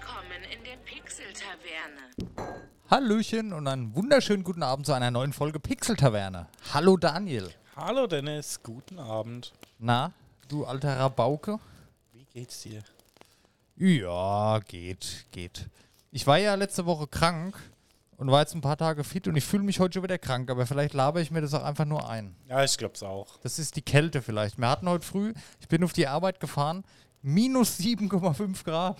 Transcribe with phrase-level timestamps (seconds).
[0.00, 2.56] Willkommen in der Pixel-Taverne.
[2.90, 6.46] Hallöchen und einen wunderschönen guten Abend zu einer neuen Folge Pixel-Taverne.
[6.72, 7.50] Hallo Daniel.
[7.76, 9.52] Hallo Dennis, guten Abend.
[9.78, 10.12] Na,
[10.48, 11.58] du alter Rabauke?
[12.14, 12.82] Wie geht's dir?
[13.76, 15.68] Ja, geht, geht.
[16.12, 17.58] Ich war ja letzte Woche krank
[18.16, 20.50] und war jetzt ein paar Tage fit und ich fühle mich heute schon wieder krank,
[20.50, 22.34] aber vielleicht laber ich mir das auch einfach nur ein.
[22.48, 23.36] Ja, ich glaub's auch.
[23.40, 24.56] Das ist die Kälte vielleicht.
[24.56, 26.84] Wir hatten heute früh, ich bin auf die Arbeit gefahren,
[27.20, 28.96] minus 7,5 Grad.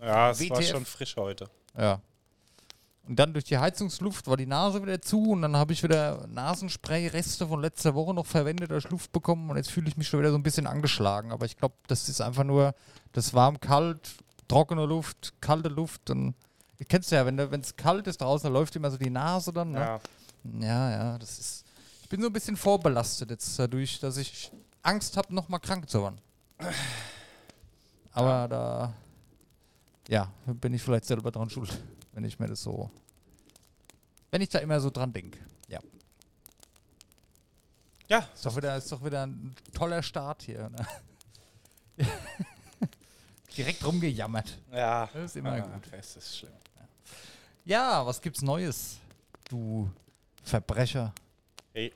[0.00, 0.70] Ja, es war WTF.
[0.70, 1.48] schon frisch heute.
[1.78, 2.00] Ja.
[3.06, 6.26] Und dann durch die Heizungsluft war die Nase wieder zu und dann habe ich wieder
[6.28, 10.20] Nasenspray-Reste von letzter Woche noch verwendet als Luft bekommen und jetzt fühle ich mich schon
[10.20, 11.32] wieder so ein bisschen angeschlagen.
[11.32, 12.74] Aber ich glaube, das ist einfach nur
[13.12, 14.00] das warm-kalt,
[14.46, 16.34] trockene Luft, kalte Luft und
[16.78, 19.52] ihr kennt es ja, wenn es kalt ist draußen, da läuft immer so die Nase
[19.52, 19.72] dann.
[19.72, 19.80] Ne?
[19.80, 20.00] Ja.
[20.60, 21.64] Ja, ja, das ist.
[22.02, 24.50] Ich bin so ein bisschen vorbelastet jetzt dadurch, dass ich
[24.82, 26.20] Angst habe, nochmal krank zu werden.
[28.12, 28.94] Aber da.
[30.10, 31.70] Ja, bin ich vielleicht selber dran schuld,
[32.12, 32.90] wenn ich mir das so.
[34.32, 35.38] Wenn ich da immer so dran denke.
[35.68, 35.78] Ja.
[38.08, 40.68] Ja, Ist doch wieder, ist doch wieder ein toller Start hier.
[40.68, 40.86] Ne?
[43.56, 44.58] Direkt rumgejammert.
[44.72, 45.08] ja.
[45.12, 45.82] Das ist immer ja, gut.
[45.92, 46.52] Es ist schlimm.
[47.64, 48.98] Ja, was gibt's Neues?
[49.48, 49.88] Du
[50.42, 51.14] Verbrecher.
[51.72, 51.92] Hey.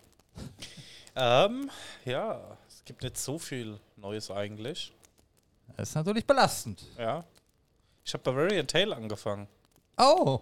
[1.16, 1.68] ähm,
[2.04, 4.92] ja, es gibt nicht so viel Neues eigentlich.
[5.76, 6.84] Das ist natürlich belastend.
[6.96, 7.24] Ja.
[8.04, 9.48] Ich habe Bavarian Tale angefangen.
[9.96, 10.40] Oh!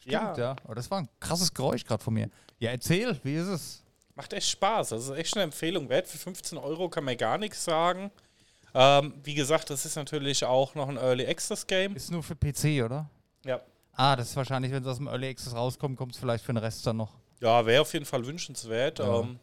[0.00, 0.36] Stimmt, Ja.
[0.36, 0.56] ja.
[0.66, 2.30] Oh, das war ein krasses Geräusch gerade von mir.
[2.58, 3.82] Ja, erzähl, wie ist es?
[4.14, 4.90] Macht echt Spaß.
[4.90, 6.06] Das ist echt eine Empfehlung wert.
[6.08, 8.10] Für 15 Euro kann man gar nichts sagen.
[8.74, 11.94] Ähm, wie gesagt, das ist natürlich auch noch ein Early Access Game.
[11.96, 13.08] Ist nur für PC, oder?
[13.44, 13.60] Ja.
[13.92, 16.52] Ah, das ist wahrscheinlich, wenn es aus dem Early Access rauskommt, kommt es vielleicht für
[16.52, 17.12] den Rest dann noch.
[17.40, 18.98] Ja, wäre auf jeden Fall wünschenswert.
[18.98, 19.20] Ja.
[19.20, 19.38] Ähm,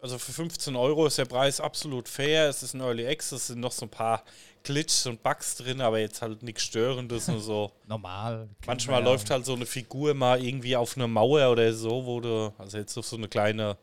[0.00, 2.48] also für 15 Euro ist der Preis absolut fair.
[2.48, 4.22] Es ist ein Early Access, es sind noch so ein paar
[4.62, 7.72] Glitches und Bugs drin, aber jetzt halt nichts Störendes nur so.
[7.86, 8.48] Normal.
[8.66, 9.12] Manchmal man ja.
[9.12, 12.78] läuft halt so eine Figur mal irgendwie auf eine Mauer oder so, wo du, also
[12.78, 13.76] jetzt auf so eine kleine,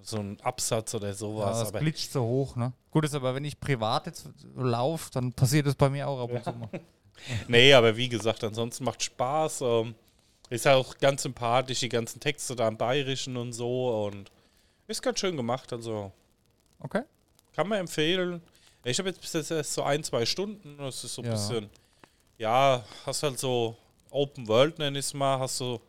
[0.00, 1.60] so ein Absatz oder Ja, sowas.
[1.60, 2.72] das aber glitscht so hoch, ne?
[2.90, 6.30] Gut ist aber, wenn ich privat jetzt laufe, dann passiert das bei mir auch ab
[6.32, 6.68] und zu mal.
[7.48, 9.60] nee, aber wie gesagt, ansonsten macht Spaß.
[9.62, 9.94] Ähm,
[10.50, 14.30] ist ja auch ganz sympathisch, die ganzen Texte da im Bayerischen und so und
[14.92, 16.12] ist ganz schön gemacht, also
[16.80, 17.02] Okay.
[17.54, 18.42] Kann man empfehlen.
[18.84, 20.78] Ich habe jetzt bis jetzt erst so ein, zwei Stunden.
[20.78, 21.32] Das ist so ein Ja.
[21.32, 21.70] bisschen,
[22.38, 23.76] ja, hast halt so
[24.10, 25.80] Open World, nenn ich es mal, hast so,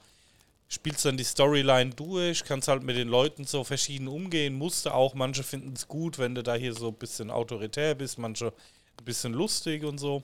[0.68, 4.94] spielst dann die Storyline durch, kannst halt mit den Leuten so verschieden umgehen, musst du
[4.94, 5.14] auch.
[5.16, 8.48] Manche finden es gut, wenn du da hier so ein bisschen autoritär bist, manche
[9.00, 10.22] ein bisschen lustig und so.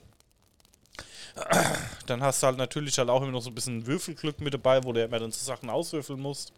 [2.06, 4.82] Dann hast du halt natürlich halt auch immer noch so ein bisschen Würfelglück mit dabei,
[4.84, 6.52] wo du immer dann so Sachen auswürfeln musst.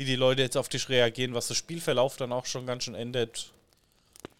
[0.00, 2.94] Wie die Leute jetzt auf dich reagieren, was das Spielverlauf dann auch schon ganz schön
[2.94, 3.52] ändert.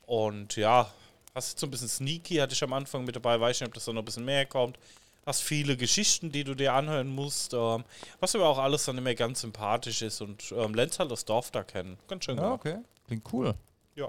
[0.06, 0.90] Und ja,
[1.34, 3.74] hast jetzt so ein bisschen Sneaky, hatte ich am Anfang mit dabei, weiß nicht, ob
[3.74, 4.78] das dann noch ein bisschen mehr kommt.
[5.26, 7.84] Hast viele Geschichten, die du dir anhören musst, ähm,
[8.20, 11.50] was aber auch alles dann immer ganz sympathisch ist und ähm, lernst halt das Dorf
[11.50, 11.98] da kennen.
[12.08, 12.60] Ganz schön Ja, gemacht.
[12.60, 12.78] okay.
[13.06, 13.54] Klingt cool.
[13.96, 14.06] Ja.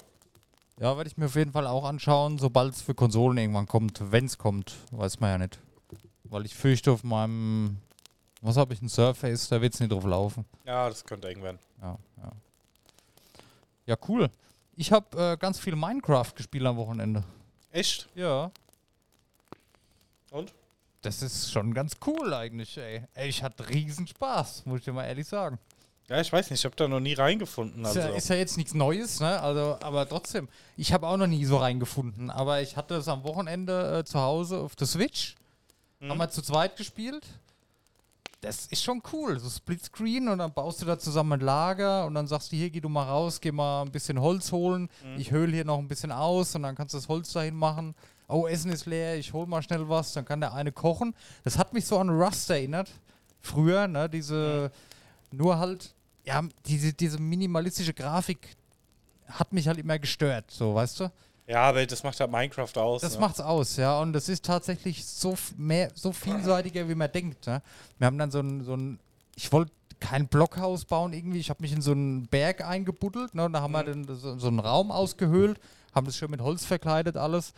[0.80, 4.00] Ja, werde ich mir auf jeden Fall auch anschauen, sobald es für Konsolen irgendwann kommt.
[4.10, 5.60] Wenn es kommt, weiß man ja nicht.
[6.24, 7.76] Weil ich fürchte, auf meinem,
[8.42, 10.46] was habe ich, ein Surface, da wird es nicht drauf laufen.
[10.66, 11.60] Ja, das könnte irgendwann.
[11.82, 12.32] Ja, ja.
[13.86, 14.30] Ja, cool.
[14.76, 17.24] Ich habe äh, ganz viel Minecraft gespielt am Wochenende.
[17.72, 18.08] Echt?
[18.16, 18.52] Ja.
[20.32, 20.54] Und?
[21.02, 23.04] Das ist schon ganz cool eigentlich, ey.
[23.16, 25.58] ey ich hatte riesen Spaß, muss ich dir mal ehrlich sagen.
[26.08, 27.84] Ja, ich weiß nicht, ich habe da noch nie reingefunden.
[27.84, 28.00] Ist, Also.
[28.00, 29.40] ja, ist ja jetzt nichts Neues, ne?
[29.40, 32.30] Also, aber trotzdem, ich habe auch noch nie so reingefunden.
[32.30, 35.36] Aber ich hatte es am Wochenende äh, zu Hause auf der Switch.
[36.02, 37.26] Haben wir zu zweit gespielt.
[38.42, 39.40] Das ist schon cool.
[39.40, 42.72] So Splitscreen und dann baust du da zusammen ein Lager und dann sagst du, hier,
[42.72, 44.90] geh du mal raus, geh mal ein bisschen Holz holen.
[45.18, 47.94] Ich höhle hier noch ein bisschen aus und dann kannst du das Holz dahin machen.
[48.28, 51.14] Oh, Essen ist leer, ich hol mal schnell was, dann kann der eine kochen.
[51.44, 52.90] Das hat mich so an Rust erinnert.
[53.42, 54.10] Früher, ne?
[54.10, 54.72] Diese,
[55.32, 55.94] nur halt,
[56.26, 58.56] ja, diese, diese minimalistische Grafik
[59.28, 61.12] hat mich halt immer gestört, so, weißt du?
[61.52, 63.02] Ja, aber das macht halt Minecraft aus.
[63.02, 63.20] Das ne?
[63.20, 64.00] macht's aus, ja.
[64.00, 67.46] Und das ist tatsächlich so mehr, so vielseitiger, wie man denkt.
[67.46, 67.62] Ne?
[67.98, 69.00] Wir haben dann so ein, so ein
[69.36, 71.40] ich wollte kein Blockhaus bauen irgendwie.
[71.40, 73.36] Ich habe mich in so einen Berg eingebuddelt.
[73.36, 73.44] Ne?
[73.44, 75.60] Und da haben wir dann so, so einen Raum ausgehöhlt,
[75.94, 77.54] haben das schön mit Holz verkleidet alles.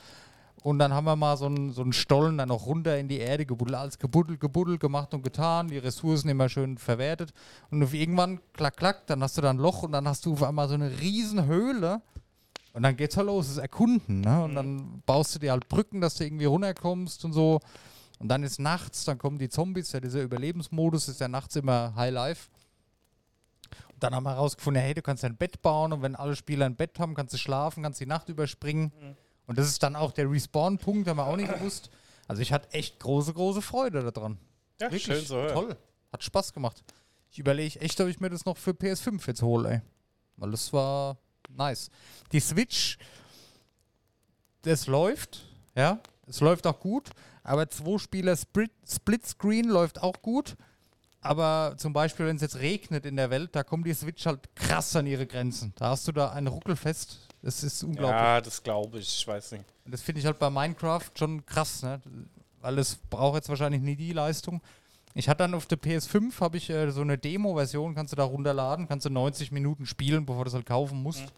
[0.64, 3.20] Und dann haben wir mal so einen, so einen Stollen dann noch runter in die
[3.20, 7.32] Erde gebuddelt, alles gebuddelt, gebuddelt, gemacht und getan, die Ressourcen immer schön verwertet.
[7.70, 10.42] Und irgendwann, klack, klack, dann hast du da ein Loch und dann hast du auf
[10.42, 12.02] einmal so eine riesen Höhle.
[12.74, 14.44] Und dann geht's halt los, das Erkunden, ne?
[14.44, 17.60] Und dann baust du dir halt Brücken, dass du irgendwie runterkommst und so.
[18.20, 21.94] Und dann ist nachts, dann kommen die Zombies, ja, dieser Überlebensmodus ist ja nachts immer
[21.96, 22.50] High Life.
[23.94, 26.66] Und dann haben wir herausgefunden, hey, du kannst ein Bett bauen und wenn alle Spieler
[26.66, 28.92] ein Bett haben, kannst du schlafen, kannst die Nacht überspringen.
[29.46, 31.92] Und das ist dann auch der Respawn-Punkt, haben wir auch nicht gewusst.
[32.28, 34.40] Also ich hatte echt große, große Freude daran.
[34.82, 35.38] Ja, schön so.
[35.38, 35.52] Ja.
[35.52, 35.78] Toll.
[36.12, 36.84] Hat Spaß gemacht.
[37.30, 39.82] Ich überlege echt, ob ich mir das noch für PS5 jetzt hole, ey.
[40.38, 41.18] Weil das war
[41.56, 41.90] nice.
[42.32, 42.98] Die Switch,
[44.64, 45.46] das läuft,
[45.76, 46.00] ja.
[46.26, 47.10] Es läuft auch gut,
[47.44, 50.56] aber zwei Spieler Split, Split Screen läuft auch gut.
[51.20, 54.54] Aber zum Beispiel, wenn es jetzt regnet in der Welt, da kommt die Switch halt
[54.56, 55.74] krass an ihre Grenzen.
[55.78, 57.20] Da hast du da einen Ruckelfest.
[57.42, 58.22] Das ist unglaublich.
[58.22, 59.20] Ja, das glaube ich.
[59.20, 59.64] Ich weiß nicht.
[59.86, 62.02] Und das finde ich halt bei Minecraft schon krass, ne?
[62.60, 64.62] Weil es braucht jetzt wahrscheinlich nie die Leistung.
[65.16, 68.24] Ich hatte dann auf der PS5 habe ich äh, so eine Demo-Version, kannst du da
[68.24, 71.22] runterladen, kannst du 90 Minuten spielen, bevor du es halt kaufen musst.
[71.22, 71.30] Mhm.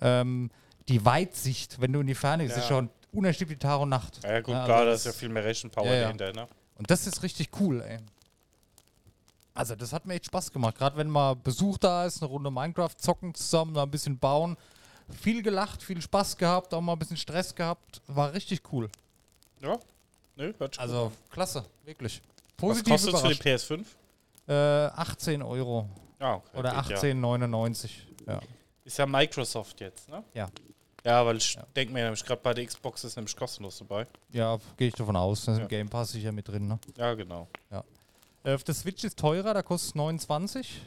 [0.00, 0.50] Ähm,
[0.88, 2.62] die Weitsicht, wenn du in die Ferne gehst, Ja.
[2.62, 4.20] ist schon unerschöpflich Tag und Nacht.
[4.24, 6.48] Ja, gut, Ja, klar, also da ist ja viel mehr Rechenpower Ja, dahinter, ne?
[6.76, 7.98] Und das ist richtig cool, ey.
[9.56, 10.76] Also, das hat mir echt Spaß gemacht.
[10.76, 14.56] Gerade wenn mal Besuch da ist, eine Runde Minecraft zocken zusammen, mal ein bisschen bauen.
[15.22, 18.02] Viel gelacht, viel Spaß gehabt, auch mal ein bisschen Stress gehabt.
[18.08, 18.88] War richtig cool.
[19.60, 19.78] Ja.
[20.34, 22.20] Nö, hört schon Also, klasse, wirklich.
[22.56, 23.70] Was Positiv kostet es für die überrascht.
[23.70, 23.84] PS5?
[24.46, 26.58] Äh, 18 Euro Ah, okay.
[26.58, 26.96] oder geht, ja.
[26.98, 27.90] 18,99.
[28.26, 28.40] Ja.
[28.84, 30.22] Ist ja Microsoft jetzt, ne?
[30.34, 30.48] Ja.
[31.04, 34.06] Ja, weil ich denke mir nämlich, gerade bei der Xbox ist nämlich kostenlos dabei.
[34.30, 35.44] Ja, gehe ich davon aus.
[35.44, 35.62] Da ist Ja.
[35.64, 36.66] im Game Pass sicher mit drin.
[36.66, 36.78] Ne?
[36.96, 37.46] Ja, genau.
[38.42, 40.80] Äh, auf der Switch ist teurer, da kostet es 29.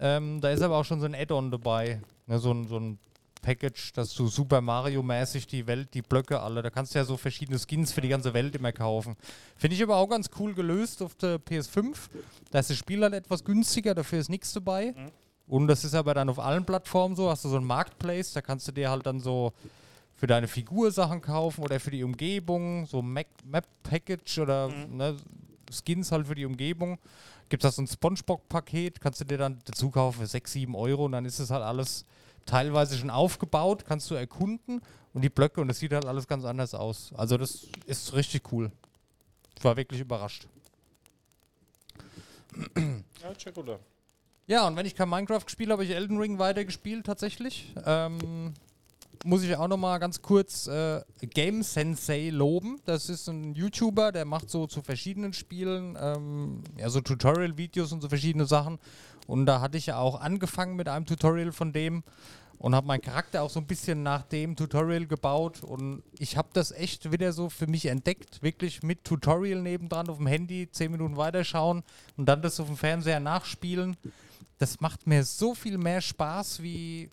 [0.00, 2.00] Ähm, da ist aber auch schon so ein Add-on dabei.
[2.26, 2.98] Ne, so, ein, so ein
[3.42, 7.16] Package, dass du Super Mario-mäßig die Welt, die Blöcke alle, da kannst du ja so
[7.16, 9.16] verschiedene Skins für die ganze Welt immer kaufen.
[9.56, 11.96] Finde ich aber auch ganz cool gelöst auf der PS5.
[12.50, 14.94] Da ist das Spiel halt etwas günstiger, dafür ist nichts dabei.
[15.46, 17.28] Und das ist aber dann auf allen Plattformen so.
[17.28, 19.52] Hast du so ein Marketplace, da kannst du dir halt dann so
[20.14, 25.16] für deine Figur Sachen kaufen oder für die Umgebung, so Mac Map Package oder ne,
[25.70, 26.98] Skins halt für die Umgebung.
[27.48, 31.06] Gibt es so ein Spongebob-Paket, kannst du dir dann dazu kaufen für 6, 7 Euro
[31.06, 32.06] und dann ist es halt alles
[32.46, 34.80] teilweise schon aufgebaut, kannst du erkunden
[35.14, 37.12] und die Blöcke und das sieht halt alles ganz anders aus.
[37.16, 38.70] Also das ist richtig cool.
[39.56, 40.46] Ich war wirklich überrascht.
[43.22, 43.78] Ja, check oder?
[44.46, 47.72] Ja, und wenn ich kein Minecraft gespielt habe, ich Elden Ring weitergespielt tatsächlich.
[47.84, 48.52] Ähm,
[49.24, 52.80] muss ich auch noch mal ganz kurz äh, Game Sensei loben.
[52.84, 58.00] Das ist ein YouTuber, der macht so zu verschiedenen Spielen, ähm, ja, so Tutorial-Videos und
[58.00, 58.78] so verschiedene Sachen.
[59.26, 62.02] Und da hatte ich ja auch angefangen mit einem Tutorial von dem
[62.58, 65.64] und habe meinen Charakter auch so ein bisschen nach dem Tutorial gebaut.
[65.64, 68.42] Und ich habe das echt wieder so für mich entdeckt.
[68.42, 71.82] Wirklich mit Tutorial nebendran auf dem Handy, 10 Minuten weiterschauen
[72.16, 73.96] und dann das auf dem Fernseher nachspielen.
[74.58, 77.10] Das macht mir so viel mehr Spaß wie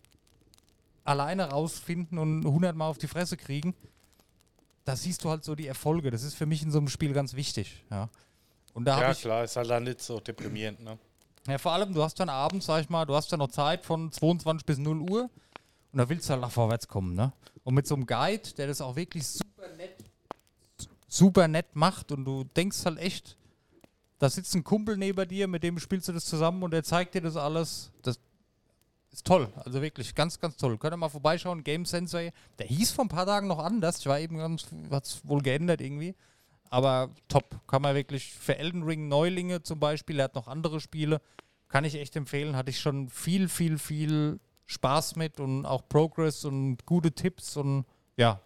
[1.02, 3.74] alleine rausfinden und 100 Mal auf die Fresse kriegen.
[4.84, 6.12] Da siehst du halt so die Erfolge.
[6.12, 7.82] Das ist für mich in so einem Spiel ganz wichtig.
[7.90, 8.08] Ja,
[8.72, 10.96] und da Ja, klar, ist halt dann nicht so deprimierend, ne?
[11.46, 13.84] Ja, vor allem, du hast dann abends, sag ich mal, du hast dann noch Zeit
[13.84, 15.30] von 22 bis 0 Uhr
[15.92, 17.32] und da willst du halt nach vorwärts kommen, ne?
[17.64, 19.96] Und mit so einem Guide, der das auch wirklich super nett,
[21.08, 23.36] super nett macht und du denkst halt echt,
[24.18, 27.14] da sitzt ein Kumpel neben dir, mit dem spielst du das zusammen und der zeigt
[27.14, 27.90] dir das alles.
[28.02, 28.20] Das
[29.10, 30.76] ist toll, also wirklich ganz, ganz toll.
[30.76, 32.32] Könnt ihr mal vorbeischauen, Game Sensei.
[32.58, 33.98] Der hieß vor ein paar Tagen noch anders.
[33.98, 36.14] Ich war eben ganz, hat es wohl geändert irgendwie.
[36.70, 40.80] Aber top, kann man wirklich für Elden Ring Neulinge zum Beispiel, er hat noch andere
[40.80, 41.20] Spiele,
[41.68, 42.56] kann ich echt empfehlen.
[42.56, 47.84] Hatte ich schon viel, viel, viel Spaß mit und auch Progress und gute Tipps und
[48.16, 48.40] ja.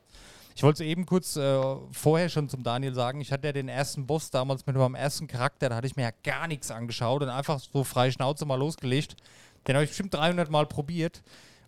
[0.57, 1.61] Ich wollte eben kurz äh,
[1.91, 3.21] vorher schon zum Daniel sagen.
[3.21, 6.03] Ich hatte ja den ersten Boss damals mit meinem ersten Charakter, da hatte ich mir
[6.03, 9.17] ja gar nichts angeschaut und einfach so frei Schnauze mal losgelegt.
[9.67, 11.23] Den habe ich bestimmt 300 Mal probiert.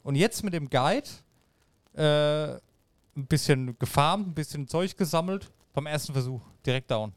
[0.04, 1.08] Und jetzt mit dem Guide
[1.94, 2.60] äh,
[3.16, 5.50] ein bisschen gefarmt, ein bisschen Zeug gesammelt.
[5.76, 7.12] Beim ersten Versuch direkt down.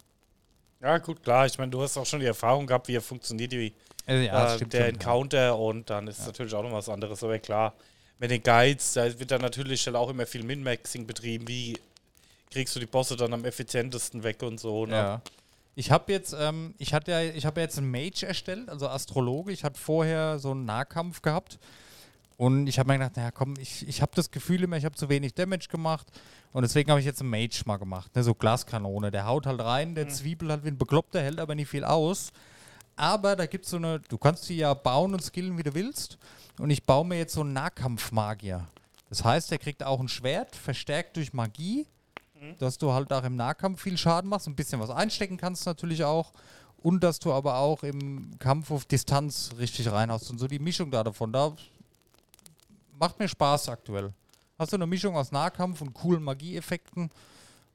[0.81, 1.45] Ja, gut, klar.
[1.45, 3.73] Ich meine, du hast auch schon die Erfahrung gehabt, wie er funktioniert, die,
[4.05, 7.23] Äh, äh, der Encounter und dann ist es natürlich auch noch was anderes.
[7.23, 7.73] Aber klar,
[8.17, 11.47] mit den Guides, da wird dann natürlich dann auch immer viel Min-Maxing betrieben.
[11.47, 11.77] Wie
[12.51, 14.85] kriegst du die Bosse dann am effizientesten weg und so.
[14.85, 14.95] Ne?
[14.95, 15.21] Ja.
[15.75, 19.53] Ich habe jetzt, ähm, ich hatte ja, ich habe jetzt einen Mage erstellt, also Astrologe.
[19.53, 21.59] Ich hatte vorher so einen Nahkampf gehabt.
[22.39, 24.95] Und ich habe mir gedacht, naja, komm, ich, ich habe das Gefühl immer, ich habe
[24.95, 26.07] zu wenig Damage gemacht.
[26.53, 28.15] Und deswegen habe ich jetzt einen Mage mal gemacht.
[28.15, 29.11] Ne, so Glaskanone.
[29.11, 32.31] Der haut halt rein, der Zwiebel halt wie ein Bekloppter, hält aber nicht viel aus.
[32.95, 35.73] Aber da gibt es so eine, du kannst die ja bauen und skillen, wie du
[35.73, 36.17] willst.
[36.59, 38.69] Und ich baue mir jetzt so einen Nahkampfmagier.
[39.09, 41.87] Das heißt, der kriegt auch ein Schwert, verstärkt durch Magie
[42.57, 46.03] dass du halt auch im Nahkampf viel Schaden machst, ein bisschen was einstecken kannst natürlich
[46.03, 46.31] auch
[46.77, 50.91] und dass du aber auch im Kampf auf Distanz richtig reinhaust und so die Mischung
[50.91, 51.53] da davon, da
[52.99, 54.13] macht mir Spaß aktuell.
[54.57, 57.09] Hast du eine Mischung aus Nahkampf und coolen Magieeffekten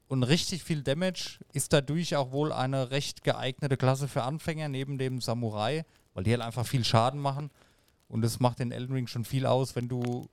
[0.08, 4.98] und richtig viel Damage, ist dadurch auch wohl eine recht geeignete Klasse für Anfänger neben
[4.98, 7.50] dem Samurai, weil die halt einfach viel Schaden machen
[8.08, 10.28] und das macht den Elden Ring schon viel aus, wenn du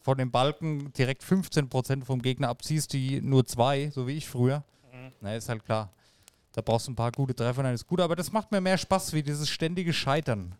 [0.00, 4.64] von dem Balken direkt 15% vom Gegner abziehst, die nur zwei, so wie ich früher.
[5.20, 5.92] Na, ist halt klar.
[6.52, 8.00] Da brauchst du ein paar gute Treffer, dann ist gut.
[8.00, 10.54] Aber das macht mir mehr Spaß, wie dieses ständige Scheitern.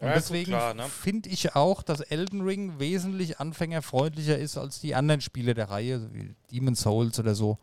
[0.00, 0.84] Und Ja, deswegen ne?
[0.88, 6.12] finde ich auch, dass Elden Ring wesentlich anfängerfreundlicher ist als die anderen Spiele der Reihe,
[6.12, 7.58] wie Demon's Souls oder so.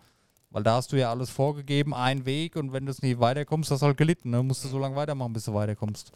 [0.52, 3.72] Weil da hast du ja alles vorgegeben, einen Weg und wenn du es nicht weiterkommst,
[3.72, 4.30] hast du halt gelitten.
[4.30, 4.44] Ne?
[4.44, 6.12] Musst du so lange weitermachen, bis du weiterkommst.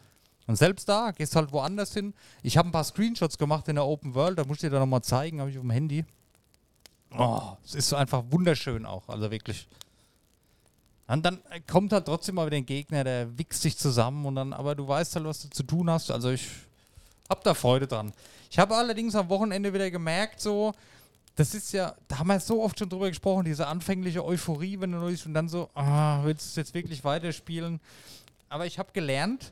[0.48, 2.14] Und selbst da gehst du halt woanders hin.
[2.44, 4.80] Ich habe ein paar Screenshots gemacht in der Open World, da muss ich dir da
[4.80, 6.06] nochmal zeigen, habe ich auf dem Handy.
[7.18, 9.68] Oh, es ist so einfach wunderschön auch, also wirklich.
[11.12, 14.36] Und dann äh, kommt halt trotzdem mal wieder ein Gegner, der wichst sich zusammen und
[14.36, 16.10] dann, aber du weißt halt, was du zu tun hast.
[16.10, 16.48] Also ich
[17.30, 18.14] hab da Freude dran.
[18.50, 20.74] Ich habe allerdings am Wochenende wieder gemerkt, so,
[21.36, 24.92] das ist ja, da haben wir so oft schon drüber gesprochen, diese anfängliche Euphorie, wenn
[24.92, 27.82] du neu und dann so, ah, willst du es jetzt wirklich weiterspielen?
[28.48, 29.52] Aber ich habe gelernt,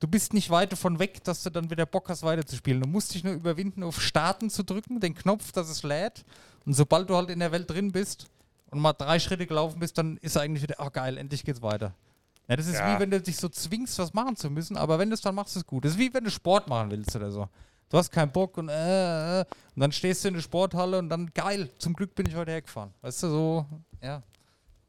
[0.00, 2.82] du bist nicht weit davon weg, dass du dann wieder Bock hast, weiterzuspielen.
[2.82, 6.24] Du musst dich nur überwinden, auf Starten zu drücken, den Knopf, dass es lädt.
[6.66, 8.28] Und sobald du halt in der Welt drin bist
[8.74, 11.94] und mal drei Schritte gelaufen bist, dann ist eigentlich wieder, oh geil, endlich geht's weiter.
[12.48, 12.94] Ja, das ist Ja.
[12.96, 15.34] wie wenn du dich so zwingst, was machen zu müssen, aber wenn du es dann
[15.34, 15.84] machst, ist es gut.
[15.84, 17.48] Das ist wie wenn du Sport machen willst oder so.
[17.88, 21.08] Du hast keinen Bock und äh, äh, und dann stehst du in der Sporthalle und
[21.08, 22.92] dann geil, zum Glück bin ich heute hergefahren.
[23.02, 23.66] Weißt du, so,
[24.02, 24.22] ja.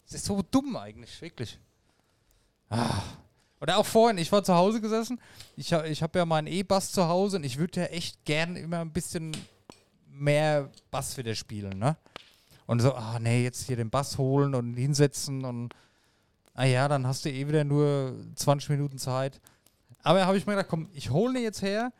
[0.07, 1.59] Es ist so dumm eigentlich, wirklich.
[2.69, 3.01] Ah.
[3.61, 5.19] Oder auch vorhin, ich war zu Hause gesessen,
[5.55, 8.79] ich, ich habe ja meinen E-Bass zu Hause und ich würde ja echt gern immer
[8.79, 9.35] ein bisschen
[10.07, 11.95] mehr Bass wieder spielen, ne?
[12.67, 15.73] Und so, ah nee, jetzt hier den Bass holen und hinsetzen und
[16.55, 19.39] ah ja, dann hast du eh wieder nur 20 Minuten Zeit.
[20.01, 21.91] Aber da habe ich mir gedacht, komm, ich hole den jetzt her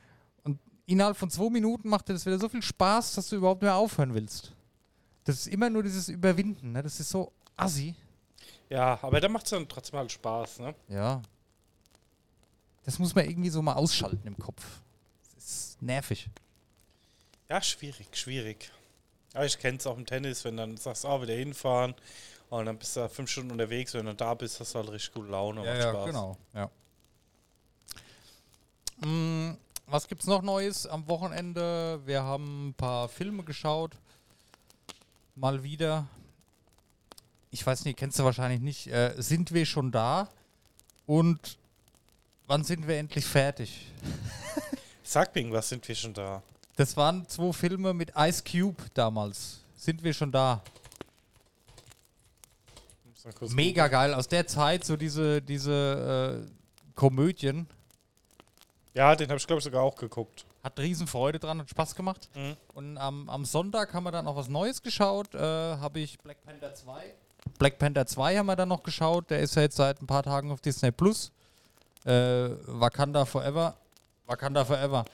[0.43, 3.61] und innerhalb von zwei Minuten macht dir das wieder so viel Spaß, dass du überhaupt
[3.61, 4.53] mehr aufhören willst.
[5.25, 6.83] Das ist immer nur dieses Überwinden, ne?
[6.83, 7.95] Das ist so assi.
[8.69, 10.75] Ja, aber da macht es dann trotzdem halt Spaß, ne?
[10.87, 11.21] Ja.
[12.83, 14.63] Das muss man irgendwie so mal ausschalten im Kopf.
[15.33, 16.29] Das ist nervig.
[17.49, 18.71] Ja, schwierig, schwierig.
[19.35, 21.93] Aber ich kenne es auch im Tennis, wenn dann sagst, ah, wieder hinfahren
[22.49, 25.13] und dann bist du fünf Stunden unterwegs, wenn du da bist, hast du halt richtig
[25.13, 26.05] gute Laune, macht Spaß.
[26.05, 26.37] genau.
[26.53, 26.69] Ja.
[29.05, 31.99] Mm, was gibt's noch Neues am Wochenende?
[32.05, 33.97] Wir haben ein paar Filme geschaut.
[35.35, 36.07] Mal wieder.
[37.51, 38.87] Ich weiß nicht, kennst du wahrscheinlich nicht.
[38.87, 40.29] Äh, sind wir schon da?
[41.05, 41.57] Und
[42.47, 43.91] wann sind wir endlich fertig?
[45.03, 46.41] Sag mir irgendwas, sind wir schon da?
[46.75, 49.61] Das waren zwei Filme mit Ice Cube damals.
[49.75, 50.61] Sind wir schon da?
[53.49, 54.13] Mega geil.
[54.13, 57.67] Aus der Zeit so diese, diese äh, Komödien.
[58.93, 60.45] Ja, den habe ich, glaube ich, sogar auch geguckt.
[60.63, 62.29] Hat riesen Freude dran, hat Spaß gemacht.
[62.35, 62.55] Mhm.
[62.73, 65.33] Und am, am Sonntag haben wir dann auch was Neues geschaut.
[65.33, 67.13] Äh, habe ich Black Panther 2.
[67.57, 69.29] Black Panther 2 haben wir dann noch geschaut.
[69.29, 71.31] Der ist ja jetzt seit ein paar Tagen auf Disney Plus.
[72.05, 73.75] Äh, Wakanda Forever.
[74.25, 75.05] Wakanda Forever.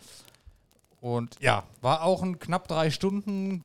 [1.01, 3.63] Und ja, war auch ein knapp drei Stunden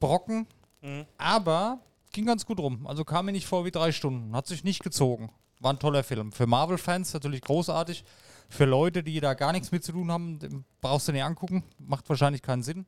[0.00, 0.46] Brocken.
[0.82, 1.06] Mhm.
[1.16, 1.78] Aber
[2.12, 2.86] ging ganz gut rum.
[2.86, 4.34] Also kam mir nicht vor wie drei Stunden.
[4.36, 5.30] Hat sich nicht gezogen.
[5.60, 6.32] War ein toller Film.
[6.32, 8.04] Für Marvel-Fans natürlich großartig.
[8.48, 11.64] Für Leute, die da gar nichts mit zu tun haben, brauchst du nicht angucken.
[11.78, 12.86] Macht wahrscheinlich keinen Sinn.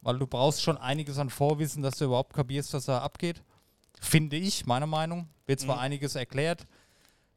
[0.00, 3.42] Weil du brauchst schon einiges an Vorwissen, dass du überhaupt kapierst, was da abgeht.
[4.00, 5.28] Finde ich, meine Meinung.
[5.46, 5.82] Wird zwar Mhm.
[5.82, 6.66] einiges erklärt.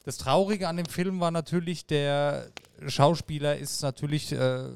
[0.04, 2.50] Das Traurige an dem Film war natürlich, der
[2.88, 4.70] Schauspieler ist natürlich, äh,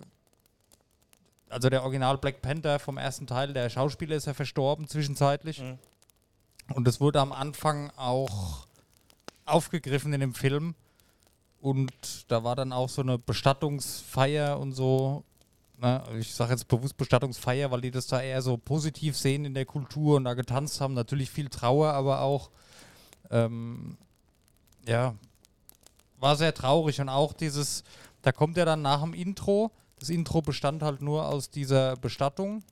[1.55, 5.61] also der Original Black Panther vom ersten Teil, der Schauspieler ist ja verstorben zwischenzeitlich.
[5.61, 5.79] Mhm.
[6.73, 8.67] Und das wurde am Anfang auch
[9.45, 10.75] aufgegriffen in dem Film.
[11.61, 11.93] Und
[12.27, 15.23] da war dann auch so eine Bestattungsfeier und so.
[15.77, 16.03] Ne?
[16.19, 19.65] Ich sage jetzt bewusst Bestattungsfeier, weil die das da eher so positiv sehen in der
[19.65, 20.93] Kultur und da getanzt haben.
[20.93, 22.49] Natürlich viel Trauer, aber auch,
[23.31, 23.95] ähm,
[24.85, 25.15] ja,
[26.19, 26.99] war sehr traurig.
[26.99, 27.85] Und auch dieses,
[28.23, 29.71] da kommt ja dann nach dem Intro.
[29.99, 32.63] Das Intro bestand halt nur aus dieser Bestattung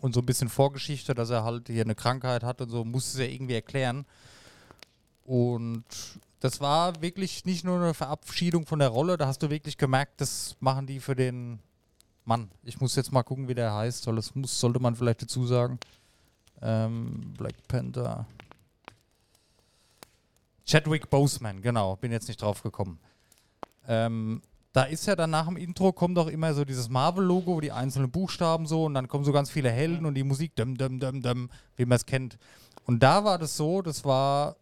[0.00, 3.18] und so ein bisschen Vorgeschichte, dass er halt hier eine Krankheit hat und so, musste
[3.20, 4.06] es ja irgendwie erklären.
[5.24, 5.84] Und
[6.40, 10.20] das war wirklich nicht nur eine Verabschiedung von der Rolle, da hast du wirklich gemerkt,
[10.20, 11.58] das machen die für den
[12.24, 12.50] Mann.
[12.62, 15.46] Ich muss jetzt mal gucken, wie der heißt, weil das muss, sollte man vielleicht dazu
[15.46, 15.78] sagen.
[16.60, 18.26] Ähm, Black Panther.
[20.66, 22.98] Chadwick Boseman, genau, bin jetzt nicht drauf gekommen.
[23.86, 27.72] Ähm, da ist ja dann nach dem Intro kommt auch immer so dieses Marvel-Logo, die
[27.72, 31.00] einzelnen Buchstaben so und dann kommen so ganz viele Helden und die Musik, dum, dum,
[31.00, 32.38] dum, dum, wie man es kennt.
[32.84, 34.56] Und da war das so, das war,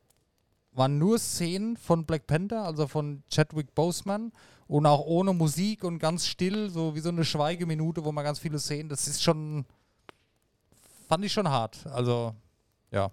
[0.72, 4.32] waren nur Szenen von Black Panther, also von Chadwick Boseman
[4.68, 8.38] und auch ohne Musik und ganz still, so wie so eine Schweigeminute, wo man ganz
[8.38, 9.64] viele Szenen, das ist schon,
[11.08, 11.86] fand ich schon hart.
[11.86, 12.34] Also,
[12.90, 13.10] ja.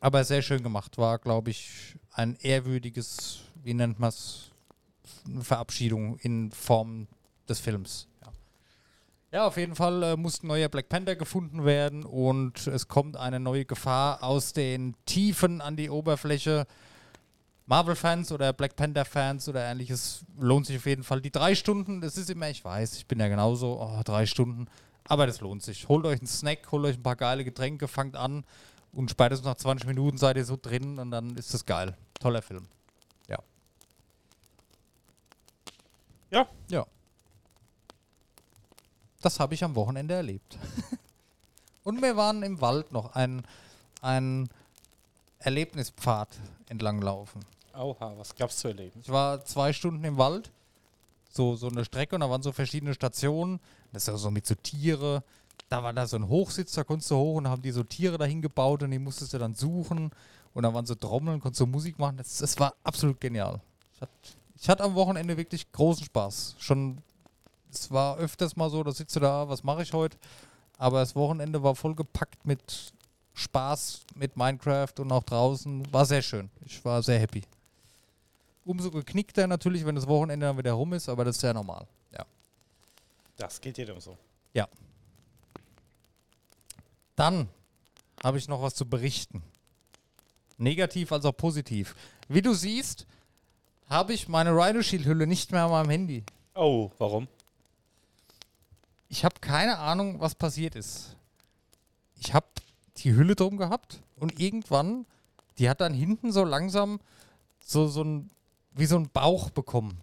[0.00, 0.98] Aber sehr schön gemacht.
[0.98, 4.50] War, glaube ich, ein ehrwürdiges, wie nennt man es,
[5.26, 7.08] eine Verabschiedung in Form
[7.48, 8.06] des Films.
[8.22, 8.32] Ja,
[9.32, 13.16] ja auf jeden Fall äh, muss ein neuer Black Panther gefunden werden und es kommt
[13.16, 16.66] eine neue Gefahr aus den Tiefen an die Oberfläche.
[17.66, 21.20] Marvel-Fans oder Black Panther-Fans oder ähnliches lohnt sich auf jeden Fall.
[21.20, 24.68] Die drei Stunden, das ist immer, ich weiß, ich bin ja genauso, oh, drei Stunden,
[25.08, 25.88] aber das lohnt sich.
[25.88, 28.44] Holt euch einen Snack, holt euch ein paar geile Getränke, fangt an
[28.92, 31.96] und spätestens nach 20 Minuten seid ihr so drin und dann ist das geil.
[32.20, 32.68] Toller Film.
[36.30, 36.46] Ja.
[36.68, 36.86] Ja.
[39.22, 40.58] Das habe ich am Wochenende erlebt.
[41.84, 43.44] und wir waren im Wald noch ein,
[44.02, 44.48] ein
[45.38, 46.28] Erlebnispfad
[46.68, 47.44] entlanglaufen.
[47.74, 49.00] Oha, was gab's zu erleben?
[49.02, 50.50] Ich war zwei Stunden im Wald,
[51.30, 53.60] so, so eine Strecke und da waren so verschiedene Stationen.
[53.92, 55.22] Das ist ja so mit so Tiere.
[55.68, 58.18] Da war da so ein Hochsitz, da konntest du hoch und haben die so Tiere
[58.18, 60.10] dahin gebaut und die musstest du dann suchen.
[60.54, 62.16] Und da waren so Trommeln, konntest du Musik machen.
[62.16, 63.60] Das, das war absolut genial.
[63.94, 64.12] Ich hatte,
[64.58, 66.56] ich hatte am Wochenende wirklich großen Spaß.
[66.58, 66.98] Schon,
[67.72, 70.16] es war öfters mal so, da sitzt du da, was mache ich heute?
[70.78, 72.92] Aber das Wochenende war voll gepackt mit
[73.34, 75.92] Spaß, mit Minecraft und auch draußen.
[75.92, 76.50] War sehr schön.
[76.64, 77.42] Ich war sehr happy.
[78.64, 81.86] Umso geknickter natürlich, wenn das Wochenende dann wieder rum ist, aber das ist ja normal.
[82.12, 82.24] Ja.
[83.36, 84.16] Das geht jedem so.
[84.54, 84.66] Ja.
[87.14, 87.48] Dann
[88.24, 89.42] habe ich noch was zu berichten.
[90.58, 91.94] Negativ als auch positiv.
[92.28, 93.06] Wie du siehst,
[93.88, 96.24] habe ich meine Rhino Shield Hülle nicht mehr an meinem Handy.
[96.54, 97.28] Oh, warum?
[99.08, 101.16] Ich habe keine Ahnung, was passiert ist.
[102.18, 102.46] Ich habe
[102.98, 105.06] die Hülle drum gehabt und irgendwann,
[105.58, 107.00] die hat dann hinten so langsam
[107.60, 108.30] so, so ein,
[108.72, 110.00] wie so ein Bauch bekommen.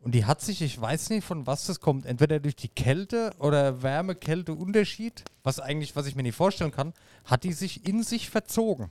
[0.00, 3.34] Und die hat sich, ich weiß nicht, von was das kommt, entweder durch die Kälte
[3.40, 8.30] oder Wärme-Kälte-Unterschied, was eigentlich, was ich mir nicht vorstellen kann, hat die sich in sich
[8.30, 8.90] verzogen.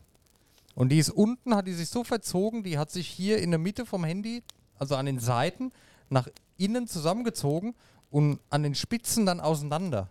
[0.75, 3.59] Und die ist unten, hat die sich so verzogen, die hat sich hier in der
[3.59, 4.43] Mitte vom Handy,
[4.77, 5.71] also an den Seiten,
[6.09, 6.27] nach
[6.57, 7.75] innen zusammengezogen
[8.11, 10.09] und an den Spitzen dann auseinander.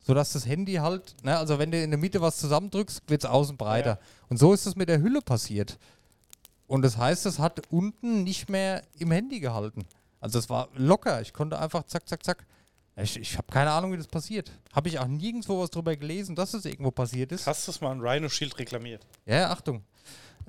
[0.00, 3.30] Sodass das Handy halt, ne, also wenn du in der Mitte was zusammendrückst, wird es
[3.30, 3.90] außen breiter.
[3.90, 3.98] Ja.
[4.30, 5.78] Und so ist es mit der Hülle passiert.
[6.66, 9.84] Und das heißt, es hat unten nicht mehr im Handy gehalten.
[10.20, 11.20] Also es war locker.
[11.20, 12.46] Ich konnte einfach zack, zack, zack.
[12.96, 14.50] Ich, ich habe keine Ahnung, wie das passiert.
[14.72, 17.46] Habe ich auch nirgendwo was drüber gelesen, dass es irgendwo passiert ist.
[17.46, 19.06] Hast du es mal an Rhino Shield reklamiert?
[19.26, 19.82] Ja, Achtung.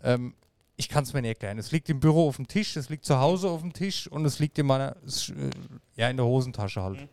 [0.03, 0.33] Ähm,
[0.77, 1.59] ich kann es mir nicht erklären.
[1.59, 4.25] Es liegt im Büro auf dem Tisch, es liegt zu Hause auf dem Tisch und
[4.25, 5.49] es liegt in meiner, äh,
[5.95, 7.07] ja, in der Hosentasche halt.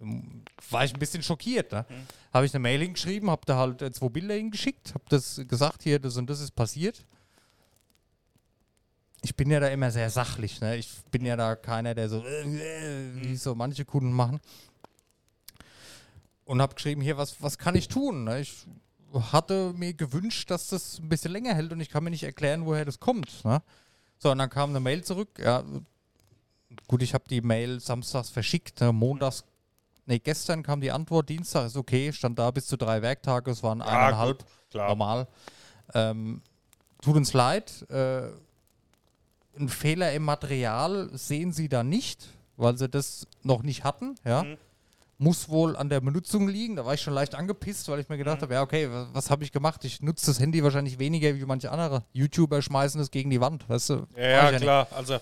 [0.00, 1.72] Ähm, War ich ein bisschen schockiert.
[1.72, 1.84] Ne?
[2.32, 5.82] Habe ich eine Mail hingeschrieben, habe da halt äh, zwei Bilder hingeschickt, habe das gesagt,
[5.82, 7.04] hier, das und das ist passiert.
[9.22, 10.60] Ich bin ja da immer sehr sachlich.
[10.60, 10.76] Ne?
[10.76, 14.40] Ich bin ja da keiner, der so, äh, äh, wie so manche Kunden machen.
[16.44, 18.24] Und habe geschrieben, hier, was, was kann ich tun?
[18.24, 18.40] Ne?
[18.40, 18.64] Ich
[19.12, 22.66] hatte mir gewünscht, dass das ein bisschen länger hält und ich kann mir nicht erklären,
[22.66, 23.44] woher das kommt.
[23.44, 23.62] Ne?
[24.18, 25.38] So, und dann kam eine Mail zurück.
[25.38, 25.64] Ja,
[26.86, 28.80] gut, ich habe die Mail samstags verschickt.
[28.80, 28.92] Ne?
[28.92, 29.44] Montags,
[30.06, 33.62] nee, gestern kam die Antwort, Dienstag ist okay, stand da bis zu drei Werktage, es
[33.62, 35.28] waren eineinhalb, gut, normal.
[35.94, 36.42] Ähm,
[37.00, 38.28] tut uns leid, äh,
[39.58, 44.44] ein Fehler im Material sehen Sie da nicht, weil Sie das noch nicht hatten, ja.
[44.44, 44.58] Mhm.
[45.20, 46.76] Muss wohl an der Benutzung liegen.
[46.76, 48.18] Da war ich schon leicht angepisst, weil ich mir Mhm.
[48.20, 49.84] gedacht habe, ja, okay, was, was habe ich gemacht?
[49.84, 52.04] Ich nutze das Handy wahrscheinlich weniger wie manche andere.
[52.12, 54.06] YouTuber schmeißen es gegen die Wand, weißt du?
[54.16, 54.86] Ja, ja, klar.
[54.92, 55.18] Also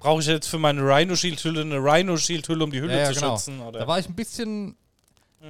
[0.00, 2.94] brauche ich jetzt für meine Rhino Shield Hülle eine Rhino Shield Hülle, um die Hülle
[2.94, 3.36] Ja, ja, zu genau.
[3.36, 3.60] schützen?
[3.60, 3.80] Oder?
[3.80, 4.74] Da war ich ein bisschen.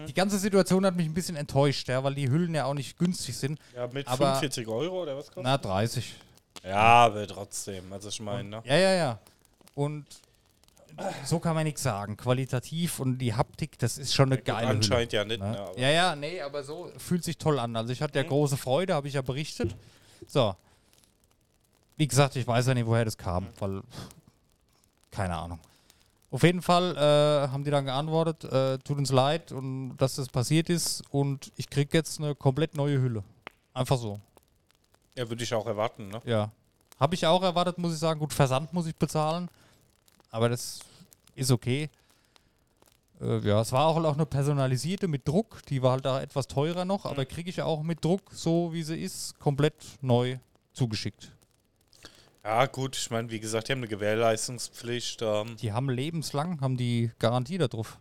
[0.06, 2.98] Die ganze Situation hat mich ein bisschen enttäuscht, ja, weil die Hüllen ja auch nicht
[2.98, 3.58] günstig sind.
[3.76, 5.44] ja, mit aber- 45 Euro oder was kostet?
[5.44, 6.14] Na, 30.
[6.64, 7.90] Ja, aber trotzdem.
[7.92, 8.62] Also ich meine, ne?
[8.66, 9.18] Ja, ja, ja.
[9.74, 10.04] Und
[11.24, 12.16] so kann man nichts sagen.
[12.16, 14.76] Qualitativ und die Haptik, das ist schon eine geile Hülle.
[14.76, 15.50] Anscheinend ja nicht, Ne?
[15.52, 15.68] ne?
[15.76, 17.76] Ja, ja, nee, aber so fühlt sich toll an.
[17.76, 19.76] Also ich hatte ja große Freude, habe ich ja berichtet.
[20.26, 20.54] So.
[21.96, 23.82] Wie gesagt, ich weiß ja nicht, woher das kam, weil
[25.10, 25.58] keine Ahnung.
[26.30, 30.28] Auf jeden Fall äh, haben die dann geantwortet, äh, tut uns leid und dass das
[30.28, 33.24] passiert ist und ich krieg jetzt eine komplett neue Hülle.
[33.72, 34.20] Einfach so.
[35.16, 36.20] Ja, würde ich auch erwarten, ne?
[36.24, 36.50] Ja.
[37.00, 38.20] Habe ich auch erwartet, muss ich sagen.
[38.20, 39.48] Gut, Versand muss ich bezahlen.
[40.30, 40.80] Aber das
[41.38, 41.88] ist okay.
[43.20, 45.62] Äh, ja, es war auch, auch eine personalisierte mit Druck.
[45.68, 48.82] Die war halt da etwas teurer noch, aber kriege ich auch mit Druck, so wie
[48.82, 50.38] sie ist, komplett neu
[50.72, 51.32] zugeschickt.
[52.44, 55.20] Ja, gut, ich meine, wie gesagt, die haben eine Gewährleistungspflicht.
[55.22, 57.98] Ähm, Die haben lebenslang, haben die Garantie darauf.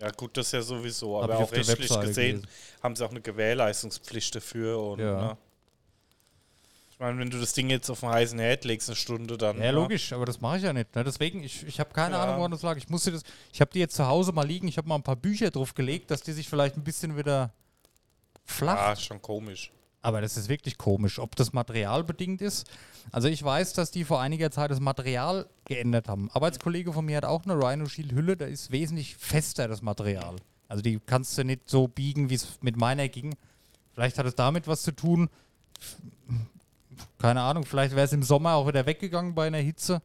[0.00, 2.46] ja, gut, das ja sowieso, Hab aber auch rechtlich gesehen gelesen.
[2.82, 4.80] haben sie auch eine Gewährleistungspflicht dafür.
[4.80, 5.20] Und, Ja.
[5.20, 5.36] ne?
[6.94, 9.56] Ich meine, wenn du das Ding jetzt auf den heißen Herd legst, eine Stunde, dann.
[9.56, 9.72] Ja, ne?
[9.72, 10.94] logisch, aber das mache ich ja nicht.
[10.94, 11.02] Ne?
[11.02, 12.22] Deswegen, ich, ich habe keine Ja.
[12.22, 12.76] Ahnung, woran das lag.
[12.76, 15.02] Ich musste das, ich habe die jetzt zu Hause mal liegen, ich habe mal ein
[15.02, 17.52] paar Bücher drauf gelegt, dass die sich vielleicht ein bisschen wieder
[18.44, 19.72] flach Ja, ist schon komisch.
[20.02, 21.18] Aber das ist wirklich komisch.
[21.18, 22.70] Ob das materialbedingt ist?
[23.10, 26.30] Also ich weiß, dass die vor einiger Zeit das Material geändert haben.
[26.30, 30.36] Arbeitskollege von mir hat auch eine Rhino Shield Hülle, da ist wesentlich fester das Material.
[30.68, 33.34] Also die kannst du nicht so biegen, wie es mit meiner ging.
[33.94, 35.28] Vielleicht hat es damit was zu tun.
[37.18, 40.02] Keine Ahnung, vielleicht wäre es im Sommer auch wieder weggegangen bei einer Hitze.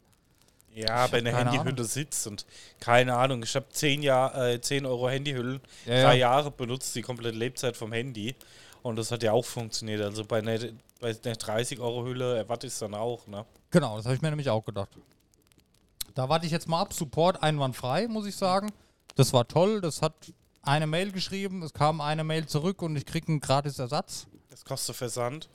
[0.73, 2.45] Ja, Ich bei einer Handyhülle sitzt und
[2.80, 6.32] keine Ahnung, ich habe 10, Jahr, äh, 10 Euro Handyhüllen, Ja, drei ja.
[6.32, 8.36] Jahre benutzt, die komplette Lebzeit vom Handy.
[8.82, 10.02] Und das hat ja auch funktioniert.
[10.02, 10.58] Also bei einer,
[11.02, 13.45] bei einer 30 Euro Hülle erwarte ich es dann auch, ne?
[13.71, 14.89] Genau, das habe ich mir nämlich auch gedacht.
[16.15, 16.93] Da warte ich jetzt mal ab.
[16.93, 18.71] Support einwandfrei, muss ich sagen.
[19.15, 19.82] Das war toll.
[19.82, 20.13] Das hat
[20.62, 24.28] eine Mail geschrieben, es kam eine Mail zurück und ich kriege einen gratis Ersatz.
[24.49, 25.49] Das kostet Versand.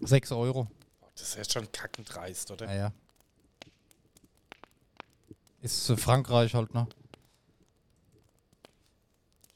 [0.00, 0.66] 6 Euro.
[1.16, 2.66] Das ist jetzt schon kackend dreist, oder?
[2.66, 2.92] Naja.
[5.62, 6.86] Ist äh, Frankreich halt, ne?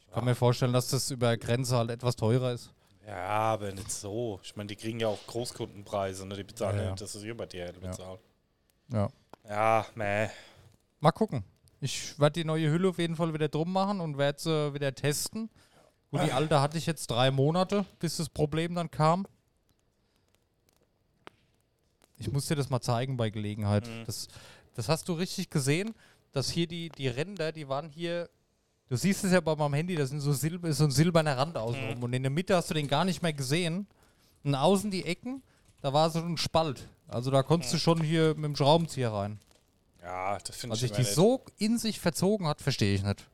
[0.07, 2.73] Ich kann mir vorstellen, dass das über Grenze halt etwas teurer ist.
[3.07, 4.41] Ja, aber nicht so.
[4.43, 6.35] Ich meine, die kriegen ja auch Großkundenpreise, ne?
[6.37, 6.95] Die bezahlen Ja, ja, ja.
[6.97, 7.91] dass sie über die Hälfte Ja.
[7.91, 8.19] bezahlen.
[8.93, 9.09] Ja.
[9.49, 10.29] Ja, meh.
[11.01, 11.45] Mal gucken.
[11.81, 14.95] Ich werde die neue Hülle auf jeden Fall wieder drum machen und werde sie wieder
[14.95, 15.49] testen.
[16.11, 19.27] Gut, die alte hatte ich jetzt drei Monate, bis das Problem dann kam.
[22.21, 23.87] Ich muss dir das mal zeigen bei Gelegenheit.
[23.87, 24.05] Mhm.
[24.07, 24.29] Das,
[24.75, 25.95] das hast du richtig gesehen,
[26.33, 28.29] dass hier die, die Ränder, die waren hier.
[28.89, 31.37] Du siehst es ja bei meinem Handy, da sind so, Silber, ist so ein silberner
[31.39, 31.97] Rand außenrum.
[31.97, 32.03] Mhm.
[32.03, 33.87] Und in der Mitte hast du den gar nicht mehr gesehen.
[34.45, 35.43] Und außen die Ecken,
[35.81, 36.89] da war so ein Spalt.
[37.09, 39.41] Also da konntest du schon hier mit dem Schraubenzieher rein.
[40.03, 41.15] Ja, das finde Was ich sich immer die nicht.
[41.15, 43.29] so in sich verzogen hat, verstehe ich nicht.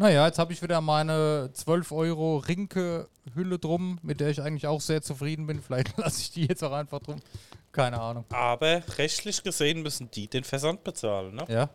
[0.00, 4.80] Naja, jetzt habe ich wieder meine 12 Euro Rinke-Hülle drum, mit der ich eigentlich auch
[4.80, 5.60] sehr zufrieden bin.
[5.60, 7.20] Vielleicht lasse ich die jetzt auch einfach drum.
[7.70, 8.24] Keine Ahnung.
[8.30, 11.44] Aber rechtlich gesehen müssen die den Versand bezahlen, ne?
[11.48, 11.68] Ja?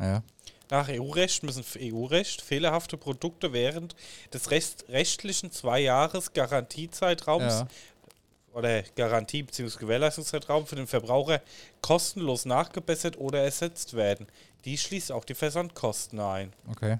[0.00, 0.22] Ja.
[0.70, 3.96] Nach EU-Recht müssen EU-Recht fehlerhafte Produkte während
[4.32, 7.68] des rest rechtlichen zwei Jahres Garantiezeitraums Ja.
[8.52, 9.78] oder Garantie- bzw.
[9.80, 11.40] Gewährleistungszeitraum für den Verbraucher
[11.82, 14.28] kostenlos nachgebessert oder ersetzt werden.
[14.64, 16.52] Die schließt auch die Versandkosten ein.
[16.70, 16.98] Okay.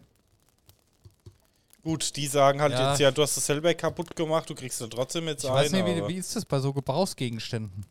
[1.84, 2.90] Gut, die sagen halt Ja.
[2.90, 5.72] jetzt, ja, du hast es selber kaputt gemacht, du kriegst es trotzdem jetzt Ich weiß
[5.72, 5.84] ein.
[5.84, 7.84] nicht, wie, wie ist das bei so Gebrauchsgegenständen?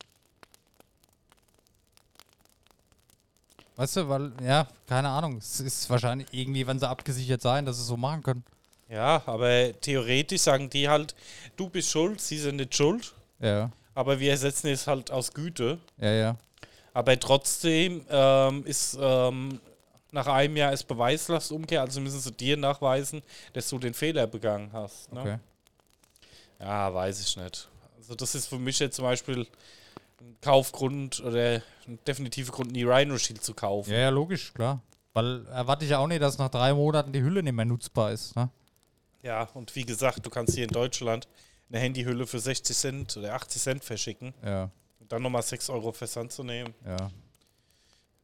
[3.75, 5.37] Weißt du, weil, ja, keine Ahnung.
[5.37, 8.43] Es ist wahrscheinlich irgendwie, wenn sie abgesichert sein, dass sie es so machen können.
[8.89, 11.15] Ja, aber theoretisch sagen die halt,
[11.55, 15.79] du bist schuld, sie sind nicht schuld, Ja, aber wir ersetzen es halt aus Güte.
[15.97, 16.35] ja, ja.
[16.95, 19.59] Aber trotzdem ähm, ist ähm,
[20.13, 23.21] nach einem Jahr ist Beweislastumkehr, also müssen sie dir nachweisen,
[23.53, 25.11] dass du den Fehler begangen hast.
[25.11, 25.19] Ne?
[25.21, 25.37] Okay.
[26.59, 27.69] Ja, weiß ich nicht.
[27.97, 29.47] Also das ist für mich jetzt zum Beispiel
[30.21, 33.91] ein Kaufgrund oder ein definitiver Grund, die Rhino Shield zu kaufen.
[33.91, 34.81] Ja, ja, logisch, klar.
[35.13, 38.11] Weil erwarte ich ja auch nicht, dass nach drei Monaten die Hülle nicht mehr nutzbar
[38.11, 38.35] ist.
[38.35, 38.49] Ne?
[39.21, 41.27] Ja, und wie gesagt, du kannst hier in Deutschland
[41.69, 45.91] eine Handyhülle für 60 Cent oder 80 Cent verschicken Ja, und dann nochmal 6 Euro
[45.91, 46.73] Versand zu nehmen.
[46.85, 47.09] ja.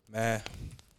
[0.08, 0.40] Mäh.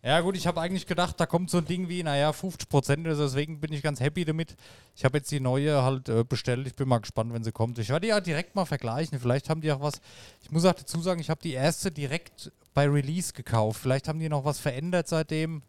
[0.03, 3.07] Ja, gut, ich habe eigentlich gedacht, da kommt so ein Ding wie, naja, 50 Prozent,
[3.07, 4.57] deswegen bin ich ganz happy damit.
[4.97, 6.67] Ich habe jetzt die neue halt äh, bestellt.
[6.67, 7.79] Ich bin mal gespannt, wenn sie kommt.
[7.79, 9.21] Ich werde die ja direkt mal vergleichen.
[9.21, 10.01] Vielleicht haben die auch was.
[10.43, 13.79] Ich muss auch dazu sagen, ich habe die erste direkt bei Release gekauft.
[13.81, 15.63] Vielleicht haben die noch was verändert seitdem.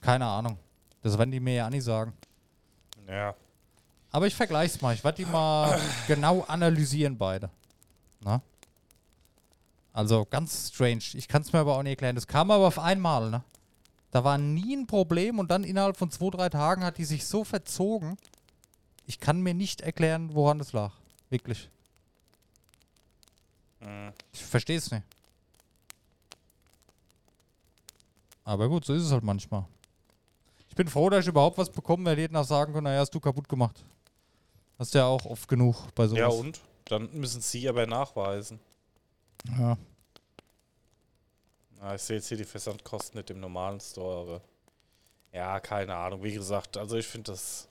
[0.00, 0.58] Keine Ahnung.
[1.02, 2.14] Das werden die mir ja auch nicht sagen.
[3.06, 3.34] Ja.
[4.10, 4.94] Aber ich vergleiche es mal.
[4.94, 7.50] Ich werde die mal genau analysieren, beide.
[8.20, 8.40] Na?
[9.92, 11.02] Also ganz strange.
[11.12, 12.14] Ich kann es mir aber auch nicht erklären.
[12.14, 13.44] Das kam aber auf einmal, ne?
[14.14, 17.26] Da war nie ein Problem und dann innerhalb von zwei, drei Tagen hat die sich
[17.26, 18.16] so verzogen.
[19.06, 20.92] Ich kann mir nicht erklären, woran das lag.
[21.30, 21.68] Wirklich.
[23.80, 24.12] Mhm.
[24.32, 25.02] Ich verstehe es nicht.
[28.44, 29.64] Aber gut, so ist es halt manchmal.
[30.68, 33.00] Ich bin froh, dass ich überhaupt was bekomme, weil die hätten auch sagen können, naja,
[33.00, 33.84] hast du kaputt gemacht.
[34.78, 36.20] Hast ja auch oft genug bei sowas.
[36.20, 36.60] Ja, und?
[36.84, 38.60] Dann müssen sie aber nachweisen.
[39.58, 39.76] Ja.
[41.84, 44.40] Ah, ich sehe jetzt hier die Versandkosten nicht im normalen Store, aber
[45.34, 46.22] ja, keine Ahnung.
[46.22, 47.68] Wie gesagt, also ich finde das,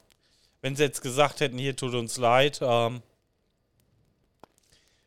[0.62, 3.02] wenn sie jetzt gesagt hätten, hier tut uns leid, ähm,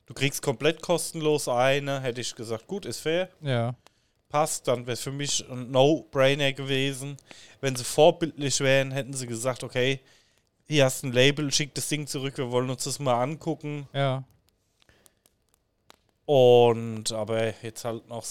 [0.07, 3.77] du kriegst komplett kostenlos eine, hätte ich gesagt, gut, ist fair, Ja.
[4.29, 7.17] passt, dann wäre es für mich ein No-Brainer gewesen.
[7.61, 10.01] Wenn sie vorbildlich wären, hätten sie gesagt, okay,
[10.67, 13.89] hier hast du ein Label, schick das Ding zurück, wir wollen uns das mal angucken.
[13.93, 14.25] Ja.
[16.25, 18.25] Und aber jetzt halt noch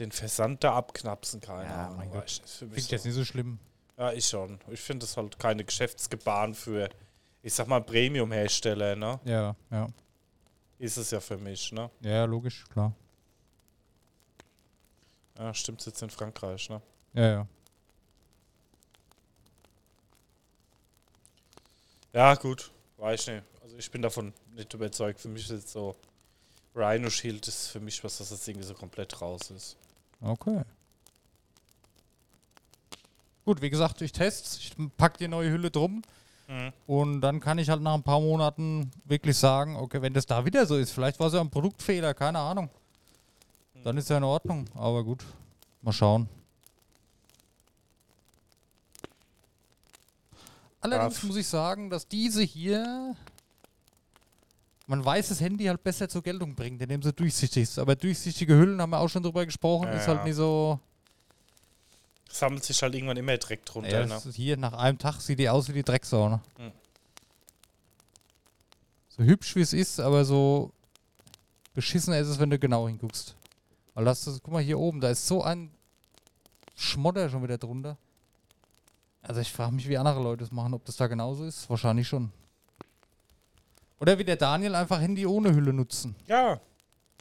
[0.00, 1.98] den Versand da abknapsen, keine Ja, Ahnung.
[1.98, 2.30] mein Gott.
[2.58, 2.92] Finde ich so.
[2.92, 3.58] jetzt nicht so schlimm.
[3.96, 4.58] Ja, ich schon.
[4.68, 6.88] Ich finde das halt keine Geschäftsgebaren für,
[7.42, 9.20] ich sag mal, Premium-Hersteller, ne?
[9.24, 9.88] Ja, ja.
[10.78, 11.90] Ist es ja für mich, ne?
[12.00, 12.94] Ja, logisch, klar.
[15.38, 16.80] Ja, stimmt's jetzt in Frankreich, ne?
[17.12, 17.46] Ja, ja.
[22.12, 22.70] Ja, gut.
[22.96, 23.44] Weiß ich nicht.
[23.62, 25.20] Also ich bin davon nicht überzeugt.
[25.20, 25.94] Für mich ist jetzt so
[26.74, 29.76] Rhino Shield ist für mich was, das jetzt irgendwie so komplett raus ist.
[30.20, 30.62] Okay.
[33.44, 36.02] Gut, wie gesagt, ich teste, ich pack die neue Hülle drum
[36.46, 36.72] Mhm.
[36.86, 40.44] und dann kann ich halt nach ein paar Monaten wirklich sagen, okay, wenn das da
[40.44, 42.68] wieder so ist, vielleicht war es ja ein Produktfehler, keine Ahnung.
[43.84, 45.24] Dann ist ja in Ordnung, aber gut,
[45.80, 46.28] mal schauen.
[50.80, 51.28] Allerdings Ja.
[51.28, 53.14] muss ich sagen, dass diese hier,
[54.90, 57.78] man weiß, das Handy halt besser zur Geltung bringt, indem sie durchsichtig ist.
[57.78, 60.24] Aber durchsichtige Hüllen haben wir auch schon drüber gesprochen, Ja, ist halt ja.
[60.24, 60.80] nicht so.
[62.28, 64.00] Sammelt sich halt irgendwann immer Dreck drunter.
[64.00, 64.20] Ja, ne?
[64.32, 66.40] hier nach einem Tag sieht die aus wie die Drecksau, ne?
[66.58, 66.72] Hm.
[69.08, 70.72] So hübsch wie es ist, aber so
[71.74, 73.36] beschissener ist es, wenn du genau hinguckst.
[73.94, 75.70] Weil das, das, guck mal hier oben, da ist so ein
[76.74, 77.96] Schmodder schon wieder drunter.
[79.22, 81.70] Also ich frage mich, wie andere Leute es machen, ob das da genauso ist.
[81.70, 82.32] Wahrscheinlich schon.
[84.00, 86.16] Oder wie der Daniel einfach Handy ohne Hülle nutzen.
[86.26, 86.58] Ja,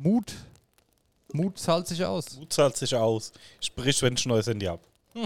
[0.02, 0.34] Mut.
[1.34, 2.38] Mut zahlt sich aus.
[2.38, 3.34] Mut zahlt sich aus.
[3.60, 4.80] Sprich, wenn ich ein neues Handy hab.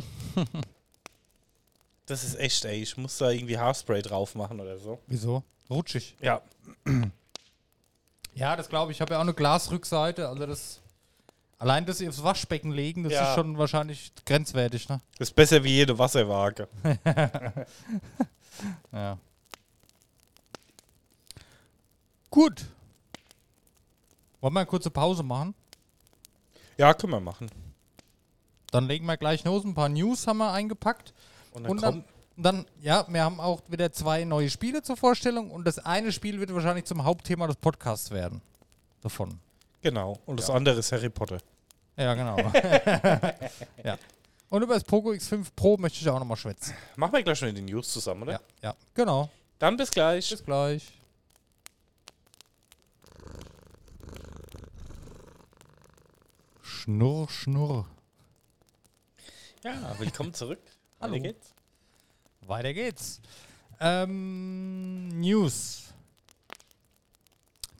[2.05, 2.81] das ist echt, ey.
[2.81, 4.99] Ich muss da irgendwie Haarspray drauf machen oder so.
[5.07, 5.43] Wieso?
[5.69, 6.15] Rutschig.
[6.19, 6.41] Ja.
[8.33, 8.97] Ja, das glaube ich.
[8.97, 10.27] Ich habe ja auch eine Glasrückseite.
[10.27, 10.79] Also das.
[11.59, 13.29] Allein das aufs Waschbecken legen, das Ja.
[13.29, 14.99] ist schon wahrscheinlich grenzwertig, ne?
[15.17, 16.67] Das ist besser wie jede Wasserwaage.
[18.91, 19.17] Ja.
[22.33, 22.65] Gut.
[24.41, 25.53] Wollen wir eine kurze Pause machen?
[26.77, 27.47] Ja, können wir machen.
[28.71, 29.63] Dann legen wir gleich los.
[29.63, 31.13] Ein paar News haben wir eingepackt.
[31.51, 32.03] Und dann, Und dann,
[32.35, 35.51] dann, ja, wir haben auch wieder zwei neue Spiele zur Vorstellung.
[35.51, 38.41] Und das eine Spiel wird wahrscheinlich zum Hauptthema des Podcasts werden.
[39.01, 39.39] Davon.
[39.83, 40.17] Genau.
[40.25, 41.37] Und das andere ist Harry Potter.
[41.95, 42.37] Ja, genau.
[43.83, 43.99] ja.
[44.49, 46.73] Und über das Poco X5 Pro möchte ich auch nochmal schwätzen.
[46.95, 48.31] Machen wir gleich schon die News zusammen, oder?
[48.31, 49.29] Ja, ja, genau.
[49.59, 50.31] Dann bis gleich.
[50.31, 50.91] Bis gleich.
[56.83, 57.85] Schnurr, schnurr.
[59.63, 60.59] Ja, willkommen zurück.
[60.99, 61.13] Hallo.
[61.13, 61.53] Weiter geht's.
[62.41, 63.21] Weiter geht's.
[63.79, 65.83] Ähm, News.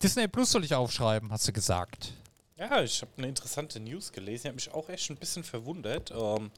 [0.02, 2.14] Disney Plus soll ich aufschreiben, hast du gesagt.
[2.56, 4.44] Ja, ich habe eine interessante News gelesen.
[4.44, 6.12] Ich habe mich auch echt ein bisschen verwundert.
[6.12, 6.50] Ähm,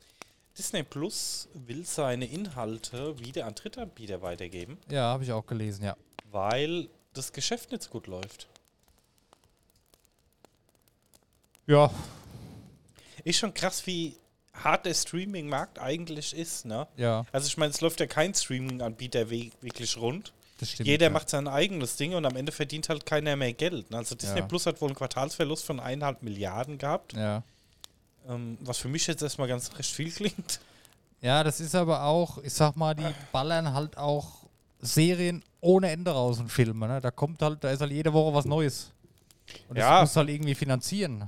[0.56, 5.98] Disney Plus will seine Inhalte wieder an Drittanbieter weitergeben, Ja, habe ich auch gelesen, ja.
[6.30, 8.48] weil das Geschäft nicht so gut läuft.
[11.66, 11.90] Ja,
[13.26, 14.16] Ist schon krass, wie
[14.54, 16.88] hart der Streaming-Markt eigentlich ist, ne?
[16.96, 20.32] ja, Also ich meine, es läuft ja kein Streaming-Anbieter wirklich rund.
[20.60, 20.88] das stimmt.
[20.88, 21.10] Jeder ja.
[21.10, 23.92] macht sein eigenes Ding und am Ende verdient halt keiner mehr Geld.
[23.92, 23.98] ne?
[23.98, 24.46] Also Disney Ja.
[24.46, 27.44] Plus hat wohl einen Quartalsverlust von eineinhalb Milliarden gehabt, Ja.
[28.30, 30.62] ähm, was für mich jetzt erstmal ganz recht viel klingt.
[31.22, 34.46] Ja, das ist aber auch, ich sag mal, die ballern halt auch
[34.80, 36.88] Serien ohne Ende raus und Filme.
[36.88, 37.02] Ne?
[37.02, 38.92] Da kommt halt, da ist halt jede Woche was Neues.
[39.68, 40.02] Und Ja.
[40.02, 41.28] das muss halt irgendwie finanzieren.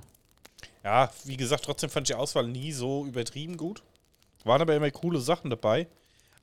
[0.87, 3.83] Ja, wie gesagt, trotzdem fand ich die Auswahl nie so übertrieben gut.
[4.45, 5.85] Waren aber immer coole Sachen dabei.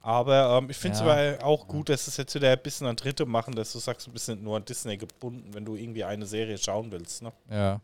[0.03, 1.11] Aber ähm, ich finde es Ja.
[1.39, 4.07] aber auch gut, dass es jetzt wieder ein bisschen an Dritte machen, dass du sagst,
[4.07, 7.23] du bist nicht nur an Disney gebunden, wenn du irgendwie eine Serie schauen willst.
[7.23, 7.33] Ne?
[7.49, 7.81] Ja.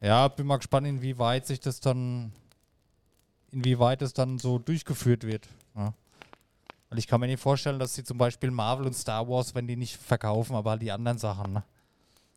[0.00, 2.32] Ja, bin mal gespannt, inwieweit sich das dann,
[3.52, 5.46] inwieweit es dann so durchgeführt wird.
[5.76, 5.92] Ja.
[6.88, 9.66] Weil ich kann mir nicht vorstellen, dass sie zum Beispiel Marvel und Star Wars, wenn
[9.66, 11.62] die nicht verkaufen, aber halt die anderen Sachen, ne?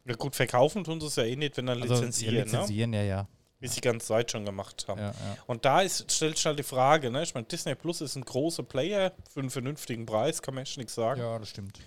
[0.06, 2.52] Ja, gut, verkaufen tun sie es ja eh nicht, wenn dann Also lizenzieren, ja, ne?
[2.52, 3.28] lizenzieren, ja, ja.
[3.60, 5.00] wie sie die ganze Zeit schon gemacht haben.
[5.00, 5.38] ja, ja.
[5.46, 7.24] Und da ist, stellt sich halt die Frage, ne?
[7.24, 10.78] ich meine, Disney Plus ist ein großer Player für einen vernünftigen Preis, kann man echt
[10.78, 11.22] nichts sagen.
[11.22, 11.80] Ja, das stimmt.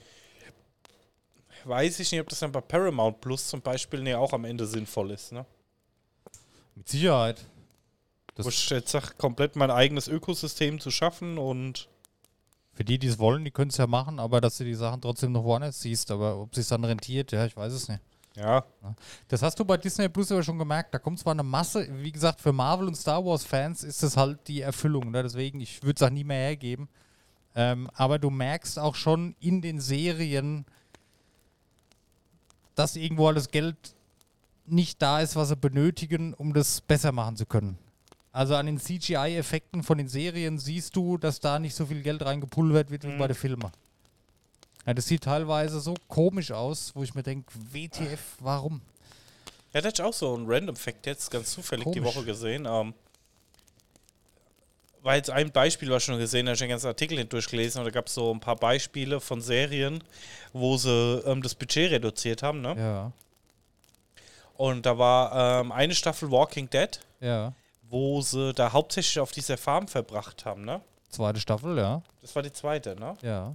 [1.64, 4.66] Weiß ich nicht, ob das dann bei Paramount Plus zum Beispiel ne, auch am Ende
[4.66, 5.32] sinnvoll ist.
[5.32, 5.46] Ne?
[6.74, 7.44] Mit Sicherheit.
[8.34, 11.88] Das Wo ich jetzt sage, komplett mein eigenes Ökosystem zu schaffen und
[12.74, 15.00] Für die, die es wollen, die können es ja machen, aber dass du die Sachen
[15.00, 16.10] trotzdem noch woanders siehst.
[16.10, 18.00] Aber ob es dann rentiert, ja, ich weiß es nicht.
[18.82, 18.92] ja,
[19.28, 20.92] Das hast du bei Disney Plus aber schon gemerkt.
[20.92, 24.16] Da kommt zwar eine Masse, wie gesagt, für Marvel und Star Wars Fans ist das
[24.16, 25.12] halt die Erfüllung.
[25.12, 25.22] Ne?
[25.22, 26.88] Deswegen, ich würde es auch nie mehr hergeben.
[27.54, 30.64] Ähm, aber du merkst auch schon in den Serien,
[32.74, 33.94] dass irgendwo alles Geld
[34.66, 37.78] nicht da ist, was sie benötigen, um das besser machen zu können.
[38.34, 42.20] Also an den CGI-Effekten von den Serien siehst du, dass da nicht so viel Geld
[42.24, 43.18] reingepulvert wird wie Mhm.
[43.18, 43.70] bei den Filmen.
[44.84, 48.80] Ja, das sieht teilweise so komisch aus, wo ich mir denke, WTF, warum?
[49.72, 52.14] Ja, das ist auch so ein Random Fact jetzt, ganz zufällig die Komisch.
[52.16, 52.66] Woche gesehen.
[52.68, 52.92] Ähm,
[55.02, 57.80] war jetzt ein Beispiel, was ich schon gesehen habe, ich habe den ganzen Artikel durchgelesen,
[57.80, 60.02] und da gab es so ein paar Beispiele von Serien,
[60.52, 62.62] wo sie ähm, das Budget reduziert haben.
[62.62, 62.74] Ne?
[62.76, 63.12] Ja,
[64.56, 67.52] Und da war ähm, eine Staffel Walking Dead, ja.
[67.94, 70.64] Wo sie da hauptsächlich auf dieser Farm verbracht haben.
[70.64, 70.80] Ne?
[71.10, 72.02] Zweite Staffel, ja.
[72.22, 73.16] Das war die zweite, ne?
[73.22, 73.54] Ja.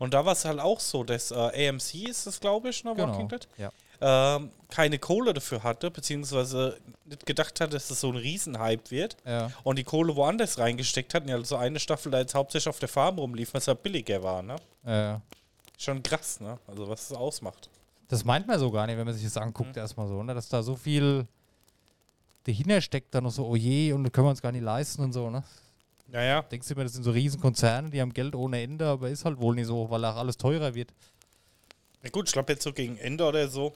[0.00, 2.92] Und da war es halt auch so, dass äh, AMC ist das, glaube ich, ne,
[2.96, 3.12] Genau.
[3.12, 3.70] Walking Dead, Ja.
[4.00, 9.16] ähm, keine Kohle dafür hatte, beziehungsweise nicht gedacht hat, dass das so ein Riesenhype wird.
[9.24, 9.52] Ja.
[9.62, 12.88] Und die Kohle woanders reingesteckt hatten, ja, also eine Staffel da jetzt hauptsächlich auf der
[12.88, 14.56] Farm rumlief, was ja billiger war, ne?
[14.84, 15.20] Ja.
[15.78, 16.58] Schon krass, ne?
[16.66, 17.70] Also was es ausmacht.
[18.08, 20.34] Das meint man so gar nicht, wenn man sich das anguckt, erstmal so, ne?
[20.34, 21.28] Dass da so viel
[22.44, 25.12] dahinter steckt, dann noch so, oh je, und können wir uns gar nicht leisten und
[25.12, 25.42] so, ne?
[26.08, 29.24] Naja, Denkst du immer, das sind so Riesenkonzerne, die haben Geld ohne Ende, aber ist
[29.24, 30.92] halt wohl nicht so, weil auch alles teurer wird.
[32.02, 33.72] na gut, ich glaube jetzt so gegen Ende oder so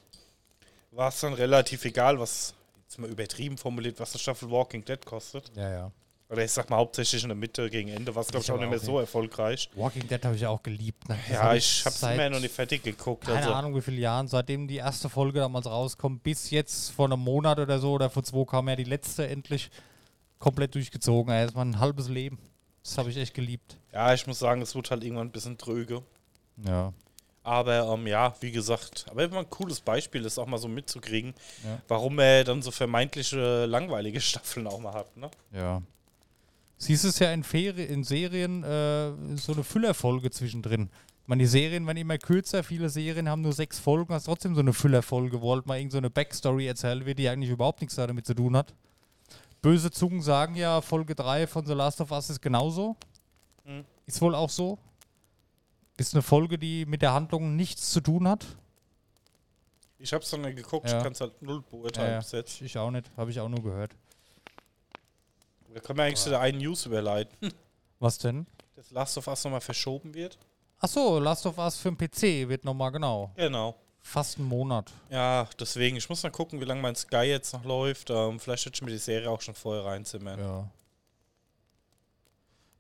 [0.90, 5.04] war es dann relativ egal, was, jetzt mal übertrieben formuliert, was eine Staffel Walking Dead
[5.04, 5.50] kostet.
[5.54, 5.92] Ja, ja.
[6.28, 8.58] Oder ich sag mal hauptsächlich in der Mitte gegen Ende, war es glaube ich auch
[8.58, 9.70] nicht mehr auch, so erfolgreich.
[9.76, 11.08] Walking Dead habe ich auch geliebt.
[11.08, 11.16] Ne?
[11.30, 13.26] Ja, hab ich hab's seit immer noch nicht fertig geguckt.
[13.26, 13.52] Keine also.
[13.52, 17.60] Ahnung, wie viele Jahren, seitdem die erste Folge damals rauskommt, bis jetzt vor einem Monat
[17.60, 19.70] oder so oder vor zwei kam ja die letzte endlich
[20.40, 21.32] komplett durchgezogen.
[21.32, 22.38] Ey, das war ein halbes Leben.
[22.82, 23.78] Das habe ich echt geliebt.
[23.92, 26.02] Ja, ich muss sagen, es wird halt irgendwann ein bisschen tröge.
[26.64, 26.92] Ja.
[27.44, 31.32] Aber ähm, ja, wie gesagt, aber immer ein cooles Beispiel, das auch mal so mitzukriegen,
[31.64, 31.80] Ja.
[31.86, 35.16] warum er dann so vermeintliche langweilige Staffeln auch mal hat.
[35.16, 35.30] Ne?
[35.52, 35.82] Ja.
[36.78, 40.90] Siehst du es ja in, Feri in Serien äh, so eine Füllerfolge zwischendrin.
[41.22, 44.54] Ich meine, die Serien werden immer kürzer, viele Serien haben nur sechs Folgen, hast trotzdem
[44.54, 47.80] so eine Füllerfolge, wo halt mal irgend so eine Backstory erzählt wird, die eigentlich überhaupt
[47.80, 48.74] nichts damit zu tun hat.
[49.62, 52.94] Böse Zungen sagen ja, Folge 3 von The Last of Us ist genauso.
[53.64, 53.84] Mhm.
[54.04, 54.78] Ist wohl auch so.
[55.96, 58.46] Ist eine Folge, die mit der Handlung nichts zu tun hat.
[59.98, 60.98] Ich hab's dann nicht geguckt, Ja.
[60.98, 62.44] ich kann's halt null beurteilen Ja, ja.
[62.60, 63.96] ich auch nicht, habe ich auch nur gehört.
[65.76, 67.52] Da können wir eigentlich zu der einen News überleiten,
[67.98, 68.46] Was denn?
[68.76, 70.38] dass Last of Us nochmal verschoben wird.
[70.78, 73.30] Achso, Last of Us für den PC wird nochmal genau.
[73.36, 73.76] Genau.
[74.00, 74.90] Fast einen Monat.
[75.10, 78.08] Ja, deswegen, ich muss mal gucken, wie lange mein Sky jetzt noch läuft.
[78.08, 80.38] Ähm, vielleicht hätte ich mir die Serie auch schon vorher reinzimmern.
[80.38, 80.70] Ja, Ja.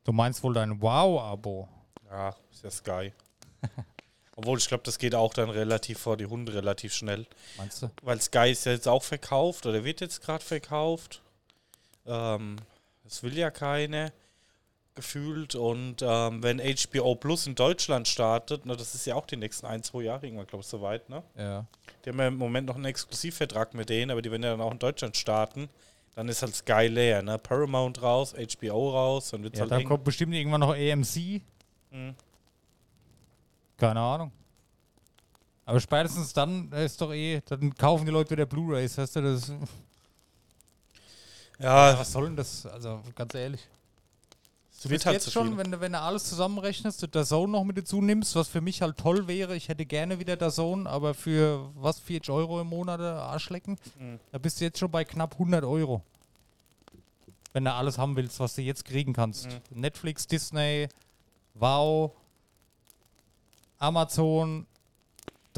[0.04, 1.68] Du meinst wohl dein Wow-Abo?
[2.50, 3.12] ist ja Sky.
[4.36, 7.26] Obwohl, ich glaube, das geht auch dann relativ vor die Hunde relativ schnell.
[7.58, 7.90] Meinst du?
[8.02, 11.20] Weil Sky ist ja jetzt auch verkauft oder wird jetzt gerade verkauft.
[12.06, 12.56] Ähm,
[13.06, 14.12] das will ja keiner
[14.94, 15.54] gefühlt.
[15.54, 19.66] Und ähm, wenn HBO Plus in Deutschland startet, ne, das ist ja auch die nächsten
[19.66, 21.22] ein, zwei Jahre irgendwann, glaube ich, soweit, ne?
[21.36, 21.66] Ja.
[22.04, 24.60] Die haben ja im Moment noch einen Exklusivvertrag mit denen, aber die werden ja dann
[24.60, 25.68] auch in Deutschland starten.
[26.14, 27.38] Dann ist halt Sky leer, ne?
[27.38, 31.42] Paramount raus, HBO raus, dann wird's ja halt dann kommt bestimmt irgendwann noch AMC.
[31.90, 32.14] Mhm.
[33.76, 34.32] Keine Ahnung.
[35.66, 39.52] Aber spätestens dann ist doch eh, dann kaufen die Leute wieder Blu-Rays, weißt du, das.
[41.58, 42.66] Ja, Was soll denn das?
[42.66, 43.60] Also ganz ehrlich.
[44.82, 47.78] Du bist halt jetzt schon, wenn du, wenn du alles zusammenrechnest, du Zone noch mit
[47.78, 51.70] dazu nimmst, was für mich halt toll wäre, ich hätte gerne wieder Zone, aber für
[51.74, 54.20] was, 40 Euro im Monat äh, Arschlecken, Mhm.
[54.32, 56.02] da bist du jetzt schon bei knapp 100 Euro.
[57.54, 59.46] Wenn du alles haben willst, was du jetzt kriegen kannst.
[59.46, 59.80] Mhm.
[59.80, 60.88] Netflix, Disney,
[61.54, 62.12] Wow,
[63.78, 64.66] Amazon,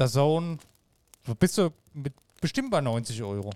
[0.07, 0.57] Zone,
[1.25, 3.51] da bist du mit bestimmt bei 90 Euro.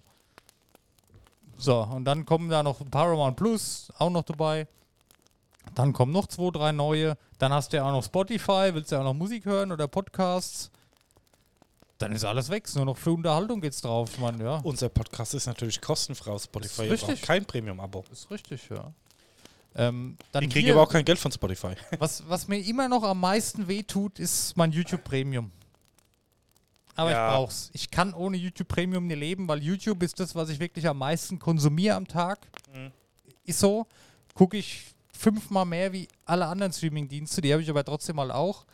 [1.63, 4.67] So, und dann kommen da noch Paramount Plus, auch noch dabei.
[5.75, 7.17] Dann kommen noch zwei, drei neue.
[7.39, 9.87] Dann hast du ja auch noch Spotify, willst du ja auch noch Musik hören oder
[9.87, 10.69] Podcasts.
[11.99, 12.67] Dann ist alles weg.
[12.75, 14.09] Nur noch für Unterhaltung geht's drauf.
[14.11, 16.87] Ich meine, ja, Unser Podcast ist natürlich kostenfrei auf Spotify.
[16.87, 17.21] Ist ihr braucht.
[17.21, 18.03] Kein Premium-Abo.
[18.11, 18.91] ist richtig, ja.
[19.75, 21.75] Ähm, dann kriegen hier, aber auch kein Geld von Spotify.
[21.97, 25.49] was, was mir immer noch am meisten wehtut, ist mein YouTube Premium.
[26.95, 27.27] Aber Ja.
[27.27, 27.69] ich brauch's.
[27.73, 30.97] Ich kann ohne YouTube Premium nicht leben, weil YouTube ist das, was ich wirklich am
[30.99, 32.39] meisten konsumiere am Tag.
[32.73, 32.91] Mhm.
[33.45, 33.87] Ist so.
[34.35, 38.65] Gucke ich fünfmal mehr wie alle anderen Streaming-Dienste, die habe ich aber trotzdem mal auch.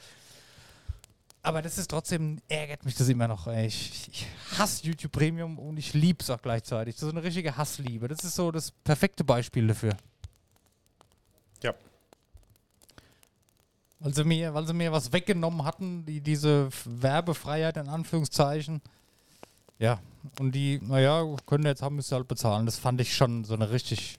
[1.41, 3.47] Aber das ist trotzdem, ärgert mich das immer noch.
[3.47, 3.67] Ey.
[3.67, 4.27] Ich, ich
[4.57, 6.95] hasse YouTube Premium und ich liebe es auch gleichzeitig.
[6.95, 8.07] Das ist so eine richtige Hassliebe.
[8.09, 9.95] Das ist so das perfekte Beispiel dafür.
[11.63, 11.73] Ja.
[13.99, 18.81] Weil sie mir, weil sie mir was weggenommen hatten, die, diese Werbefreiheit in Anführungszeichen.
[19.77, 19.99] Ja,
[20.39, 22.65] und die, naja, können jetzt haben, müssen sie halt bezahlen.
[22.65, 24.17] Das fand ich schon so eine richtig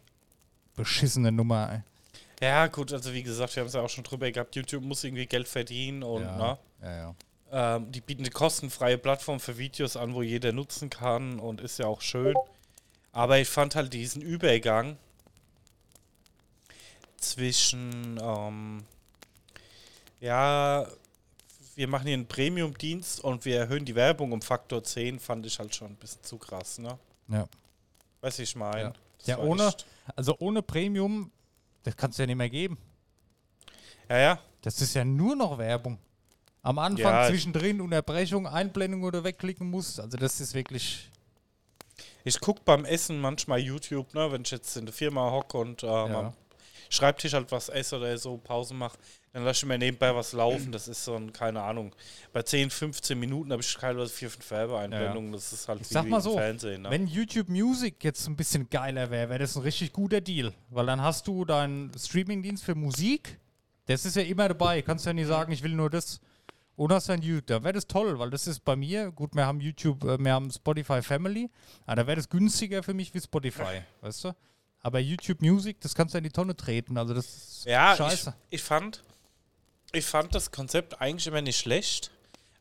[0.76, 1.70] beschissene Nummer.
[1.72, 2.46] Ey.
[2.46, 5.04] Ja, gut, also wie gesagt, wir haben es ja auch schon drüber gehabt, YouTube muss
[5.04, 6.36] irgendwie Geld verdienen und Ja.
[6.36, 6.96] ne, Ja,
[7.52, 7.76] ja.
[7.76, 11.78] ähm, die bieten eine kostenfreie Plattform für Videos an, wo jeder nutzen kann und ist
[11.78, 12.34] ja auch schön.
[13.12, 14.96] Aber ich fand halt diesen Übergang
[17.18, 18.84] zwischen, ähm,
[20.20, 20.86] ja,
[21.74, 25.58] wir machen hier einen Premium-Dienst und wir erhöhen die Werbung um Faktor 10, fand ich
[25.58, 26.98] halt schon ein bisschen zu krass, ne?
[27.28, 27.46] ja.
[28.22, 28.92] Weiß ich meine.
[29.24, 29.36] Ja.
[29.36, 29.72] Ja, ohne-
[30.14, 31.30] Also ohne Premium,
[31.84, 32.76] das kannst du ja nicht mehr geben.
[34.10, 34.38] Ja, ja.
[34.60, 35.96] Das ist ja nur noch Werbung.
[36.62, 37.28] Am Anfang, Ja.
[37.28, 39.98] zwischendrin, Unterbrechung, Einblendung oder wegklicken musst.
[40.00, 41.10] Also das ist wirklich.
[42.24, 45.82] Ich gucke beim Essen manchmal YouTube, ne, wenn ich jetzt in der Firma hocke und
[45.82, 46.34] ähm, Ja.
[46.92, 48.98] Schreibtisch halt was esse oder so, Pause mache,
[49.32, 50.72] dann lasse ich mir nebenbei was laufen.
[50.72, 51.94] Das ist so ein, keine Ahnung.
[52.32, 55.32] Bei 10, 15 Minuten habe ich teilweise 4, 5 Werbeeinblendungen.
[55.32, 56.82] Das ist halt Ich sag mal so, Fernsehen.
[56.82, 56.90] Ne?
[56.90, 60.52] wenn YouTube Music jetzt ein bisschen geiler wäre, wäre das ein richtig guter Deal.
[60.68, 63.38] Weil dann hast du deinen Streamingdienst für Musik,
[63.86, 64.82] das ist ja immer dabei.
[64.82, 66.20] Kannst ja nicht sagen, ich will nur das.
[66.74, 67.46] Und hast dann YouTube.
[67.46, 70.32] Da wäre das toll, weil das ist bei mir, gut, wir haben YouTube, äh, wir
[70.32, 71.50] haben Spotify Family,
[71.86, 74.32] aber da wäre das günstiger für mich wie Spotify, weißt du?
[74.82, 76.96] Aber YouTube Music, das kannst du in die Tonne treten.
[76.96, 78.34] Also das ist Ja, ich, scheiße.
[78.50, 79.02] ich fand,
[79.92, 82.10] ich fand das Konzept eigentlich immer nicht schlecht,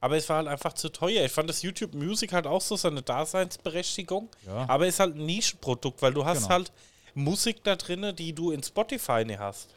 [0.02, 1.24] aber es war halt einfach zu teuer.
[1.26, 4.68] Ich fand das YouTube Music halt auch so seine Daseinsberechtigung, Ja.
[4.68, 6.50] aber ist halt ein Nischenprodukt, weil du hast Genau.
[6.50, 6.72] halt
[7.14, 9.70] Musik da drin, die du in Spotify nicht hast.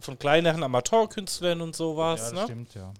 [0.00, 2.44] Von kleineren Amateurkünstlern und sowas, ja, das ne?
[2.44, 2.92] stimmt, ja.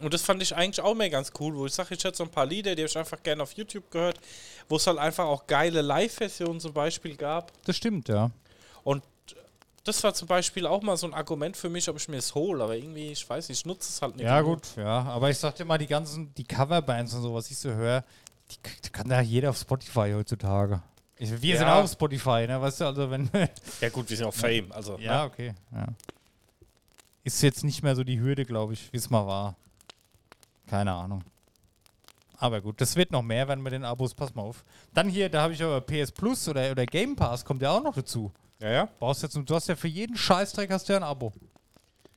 [0.00, 2.24] Und das fand ich eigentlich auch mehr ganz cool, wo ich sage, ich hätte so
[2.24, 4.18] ein paar Lieder, die habe ich einfach gerne auf YouTube gehört,
[4.68, 7.52] wo es halt einfach auch geile Live-Versionen zum Beispiel gab.
[7.64, 8.30] Das stimmt, ja.
[8.82, 9.02] Und
[9.84, 12.34] das war zum Beispiel auch mal so ein Argument für mich, ob ich mir es
[12.34, 14.24] hole, aber irgendwie, ich weiß nicht, ich nutze es halt nicht.
[14.26, 15.02] Ja, gut, ja.
[15.04, 18.04] Aber ich sag dir mal, die ganzen, die Coverbands und so, was ich so höre,
[18.50, 20.82] die, kann ja jeder auf Spotify heutzutage.
[21.16, 21.78] Ich, wir sind Ja.
[21.78, 22.60] auch auf Spotify, ne?
[22.60, 23.28] Weißt du, also wenn.
[23.80, 24.98] Ja, gut, wir sind auch Fame, also.
[24.98, 25.30] ja, Ne?
[25.30, 25.54] okay.
[25.72, 25.86] Ja.
[27.22, 29.56] Ist jetzt nicht mehr so die Hürde, glaube ich, wie es mal war.
[30.70, 31.24] Keine Ahnung.
[32.38, 34.64] Aber gut, das wird noch mehr, wenn wir den Abos, pass mal auf.
[34.94, 37.82] Dann hier, da habe ich aber PS Plus oder, oder Game Pass, kommt ja auch
[37.82, 38.32] noch dazu.
[38.60, 38.88] Ja, ja.
[38.98, 41.32] Brauchst jetzt, du hast ja für jeden Scheißdreck hast du ja ein Abo.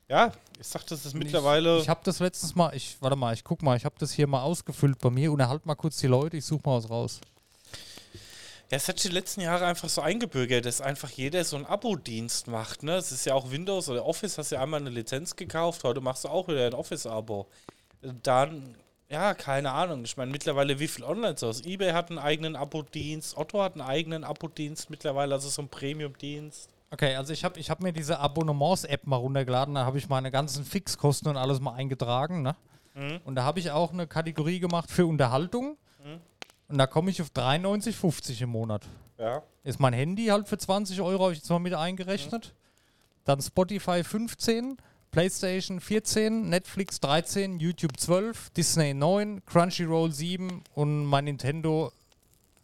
[0.08, 1.78] Ja, ich sag, das ist mittlerweile.
[1.78, 4.12] Ich, ich habe das letztens mal, ich warte mal, ich guck mal, ich habe das
[4.12, 5.32] hier mal ausgefüllt bei mir.
[5.32, 7.20] Unterhalt mal kurz die Leute, ich suche mal was raus.
[8.70, 11.66] ja, es hat sich die letzten Jahre einfach so eingebürgert, dass einfach jeder so einen
[11.66, 12.84] Abo-Dienst macht.
[12.84, 12.96] Ne?
[12.98, 16.24] Es ist ja auch Windows oder Office, hast ja einmal eine Lizenz gekauft, heute machst
[16.24, 17.48] du auch wieder ein Office-Abo.
[18.24, 18.76] Dann,
[19.10, 20.04] ja, keine Ahnung.
[20.04, 21.66] Ich meine, mittlerweile, wie viel Online-Stores?
[21.66, 26.70] eBay hat einen eigenen Abo-Dienst, Otto hat einen eigenen Abo-Dienst mittlerweile, also so ein Premium-Dienst.
[26.92, 30.30] Okay, also ich habe ich hab mir diese Abonnements-App mal runtergeladen, da habe ich meine
[30.30, 32.44] ganzen Fixkosten und alles mal eingetragen.
[32.44, 32.56] Ne?
[32.94, 33.22] Mhm.
[33.26, 35.78] Und da habe ich auch eine Kategorie gemacht für Unterhaltung.
[36.74, 38.82] Und da komme ich auf 93,50 im Monat.
[39.20, 39.44] Ja.
[39.64, 42.56] Ist mein Handy halt für 20 Euro, habe ich jetzt mal mit eingerechnet.
[43.26, 44.78] Dann Spotify 15,
[45.14, 51.94] PlayStation 14, Netflix 13, YouTube 12, Disney 9, Crunchyroll 7 und mein Nintendo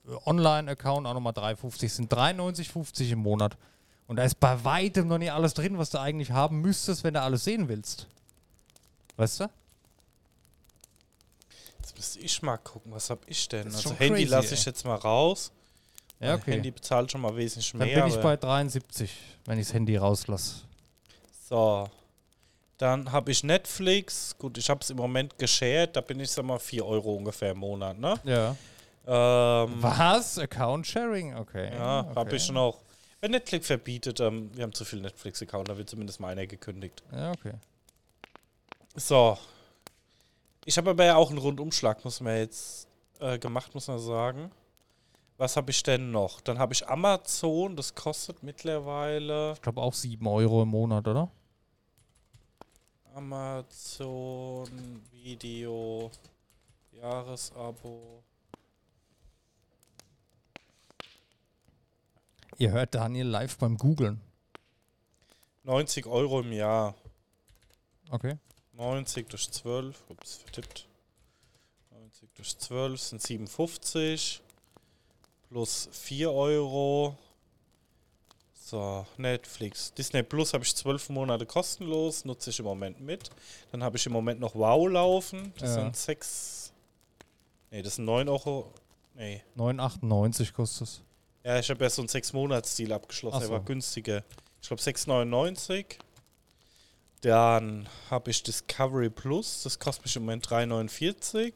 [0.07, 1.89] äh, Online-Account auch nochmal 3,50.
[1.89, 3.55] Sind 93,50 im Monat.
[4.07, 7.13] Und da ist bei weitem noch nicht alles drin, was du eigentlich haben müsstest, wenn
[7.13, 8.07] du alles sehen willst.
[9.15, 9.49] Weißt du?
[11.81, 13.67] Jetzt müsste ich mal gucken, was habe ich denn?
[13.67, 15.51] Also Handy lasse ich jetzt mal raus.
[16.19, 16.53] Ja, okay.
[16.53, 18.05] Handy bezahlt schon mal wesentlich Dann mehr.
[18.05, 20.61] bin ich bei 73, wenn ich das Handy rauslasse.
[21.47, 21.87] So.
[22.79, 24.35] Dann habe ich Netflix.
[24.37, 25.97] Gut, ich habe es im Moment geshared.
[25.97, 28.15] Da bin ich, sag mal, 4 Euro ungefähr im Monat, ne?
[28.23, 28.55] Ja.
[29.05, 30.39] Ähm, Was?
[30.39, 31.35] Account Sharing?
[31.35, 31.71] Okay.
[31.73, 32.15] ja, okay.
[32.15, 32.79] habe ich noch.
[33.19, 37.03] Wenn Netflix verbietet, ähm, wir haben zu viel Netflix-Account, da wird zumindest mal einer gekündigt.
[37.11, 37.53] Ja, okay.
[38.95, 39.37] So.
[40.63, 42.87] Ich habe aber ja auch einen Rundumschlag, muss man jetzt
[43.19, 44.51] äh, gemacht, muss man sagen.
[45.37, 46.39] Was habe ich denn noch?
[46.39, 51.29] Dann habe ich Amazon, das kostet mittlerweile Ich glaube auch 7 Euro im Monat, oder?
[53.19, 56.09] Amazon Video
[56.93, 58.23] Jahresabo.
[62.57, 64.21] Ihr hört Daniel live beim Googlen.
[65.63, 66.95] 90 Euro im Jahr.
[68.09, 68.37] Okay.
[68.71, 70.01] 90 durch 12.
[70.07, 70.87] Ups, vertippt.
[71.91, 74.41] 90 durch 12 sind 57.
[75.49, 77.17] Plus 4 Euro.
[78.69, 79.91] So, Netflix.
[79.95, 82.23] Disney Plus habe ich 12 Monate kostenlos.
[82.23, 83.31] Nutze ich im Moment mit.
[83.71, 85.51] Dann habe ich im Moment noch Wow laufen.
[85.57, 85.75] Das Ja.
[85.81, 86.71] sind 6.
[87.71, 88.71] Nee, das sind 9 Euro.
[89.15, 89.41] Nee.
[89.55, 91.01] 9,98 kostet es.
[91.43, 93.35] Ja, ich habe ja so einen 6-Monats-Deal abgeschlossen.
[93.37, 93.53] Ach Der so.
[93.53, 94.23] war günstiger.
[94.61, 95.97] Ich glaube 6,99.
[97.21, 99.63] Dann habe ich Discovery Plus.
[99.63, 101.53] Das kostet mich im Moment 3,49.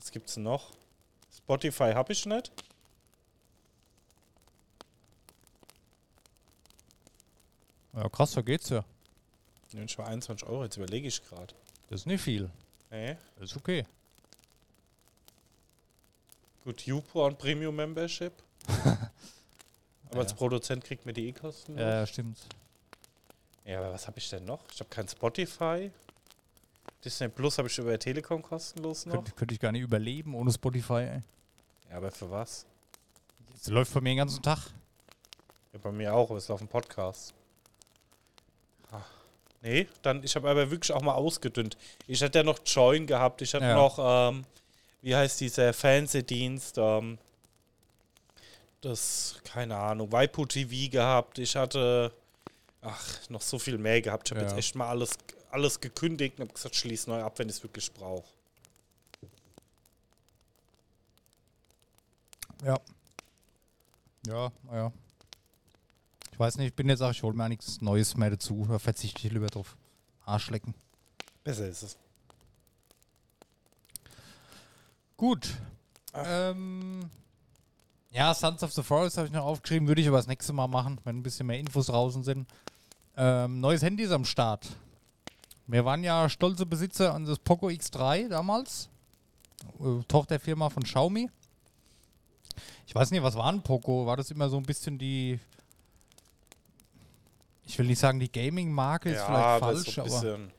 [0.00, 0.72] Was gibt's denn noch?
[1.36, 2.50] Spotify habe ich nicht.
[7.94, 8.84] Ja, krass, da geht's ja.
[9.72, 10.64] Ich war 21 Euro.
[10.64, 11.54] Jetzt überlege ich gerade.
[11.88, 12.50] Das ist nicht viel.
[12.90, 13.16] Nee.
[13.38, 13.84] Das ist okay.
[16.64, 18.32] Gut, YouPorn Premium Membership.
[20.10, 20.36] Aber als Ja.
[20.36, 21.80] Produzent kriegt mir die eh kostenlos.
[21.82, 22.38] Ja, stimmt.
[23.64, 24.60] Ja, aber was habe ich denn noch?
[24.72, 25.90] Ich habe kein Spotify.
[27.02, 29.14] Disney Plus habe ich über Telekom kostenlos noch.
[29.14, 31.20] Könnte, könnte ich gar nicht überleben ohne Spotify, ey.
[31.90, 32.66] Ja, aber für was?
[33.54, 34.58] Das läuft bei mir den ganzen Tag.
[35.72, 37.32] Ja, bei mir auch, aber es ist auf dem Podcast.
[37.32, 37.43] Ah,
[39.64, 41.78] Nee, dann, ich habe aber wirklich auch mal ausgedünnt.
[42.06, 43.74] Ich hatte ja noch Join gehabt, ich hatte Ja.
[43.74, 44.44] noch, ähm,
[45.00, 47.16] wie heißt dieser Fernsehdienst, ähm,
[48.82, 51.38] das, keine Ahnung, Waipu TV gehabt.
[51.38, 52.12] Ich hatte,
[52.82, 54.28] ach, noch so viel mehr gehabt.
[54.28, 54.48] Ich habe Ja.
[54.50, 55.14] jetzt echt mal alles,
[55.50, 58.28] alles gekündigt und habe gesagt, schließ neu ab, wenn ich es wirklich brauche.
[62.62, 62.78] Ja.
[64.26, 64.92] Ja, ja.
[66.34, 68.66] Ich weiß nicht, ich bin jetzt auch, ich hole mir auch nichts Neues mehr dazu.
[68.68, 69.76] Da verzichte ich lieber drauf.
[70.24, 70.74] Arschlecken.
[71.44, 71.96] Besser ist es.
[75.16, 75.54] Gut.
[76.12, 77.08] Ähm,
[78.10, 80.66] ja, Sons of the Forest habe ich noch aufgeschrieben, würde ich aber das nächste Mal
[80.66, 82.48] machen, wenn ein bisschen mehr Infos draußen sind.
[83.16, 84.66] Ähm, neues Handy ist am Start.
[85.68, 88.88] Wir waren ja stolze Besitzer an das Poco X3 damals.
[89.78, 91.30] Äh, Tochterfirma von Xiaomi.
[92.88, 94.04] Ich weiß nicht, was war ein Poco?
[94.04, 95.38] War das immer so ein bisschen die.
[97.66, 100.20] Ich will nicht sagen, die Gaming-Marke ist vielleicht falsch, so ein aber.
[100.20, 100.50] bisschen,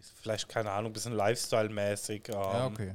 [0.00, 2.28] ist vielleicht, keine Ahnung, ein bisschen Lifestyle-mäßig.
[2.28, 2.94] Ähm, Ja, okay.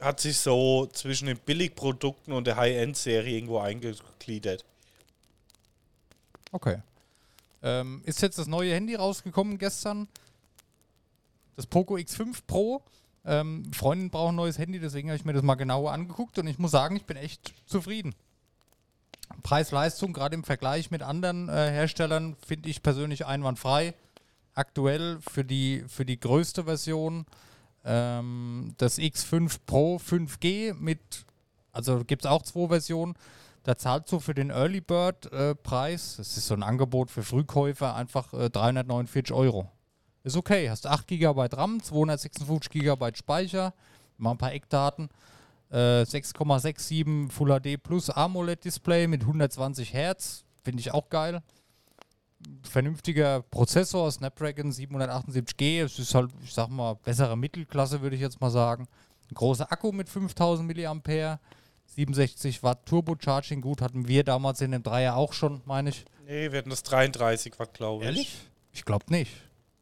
[0.00, 4.64] Hat sich so zwischen den Billigprodukten und der High-End-Serie irgendwo eingegliedert.
[6.50, 6.82] Okay.
[7.62, 10.08] Ähm, ist jetzt das neue Handy rausgekommen gestern?
[11.54, 12.82] Das Poco X5 Pro.
[13.24, 16.48] Ähm, Freundin braucht ein neues Handy, deswegen habe ich mir das mal genauer angeguckt und
[16.48, 18.14] ich muss sagen, ich bin echt zufrieden.
[19.42, 23.94] Preis-Leistung, gerade im Vergleich mit anderen äh, Herstellern, finde ich persönlich einwandfrei.
[24.54, 27.26] Aktuell für die, für die größte Version
[27.84, 31.00] ähm, das X5 Pro 5G mit,
[31.72, 33.14] also gibt es auch zwei Versionen.
[33.64, 37.22] Da zahlst du für den Early Bird äh, Preis, das ist so ein Angebot für
[37.22, 39.68] Frühkäufer, einfach äh, 349 Euro.
[40.24, 43.72] Ist okay, hast 8 GB RAM, 256 GB Speicher,
[44.18, 45.10] mal ein paar Eckdaten.
[45.72, 51.42] Äh, 6,67 Full HD Plus AMOLED Display mit 120 Hertz, finde ich auch geil.
[52.62, 58.40] Vernünftiger Prozessor, Snapdragon 778G, es ist halt, ich sag mal, bessere Mittelklasse, würde ich jetzt
[58.40, 58.86] mal sagen.
[59.30, 61.38] Ein großer Akku mit 5000 mAh,
[61.86, 66.04] 67 Watt Turbocharging, gut, hatten wir damals in dem Dreier auch schon, meine ich.
[66.26, 68.38] Nee, wir hatten das 33 Watt, glaube ich.
[68.72, 69.32] Ich glaube nicht.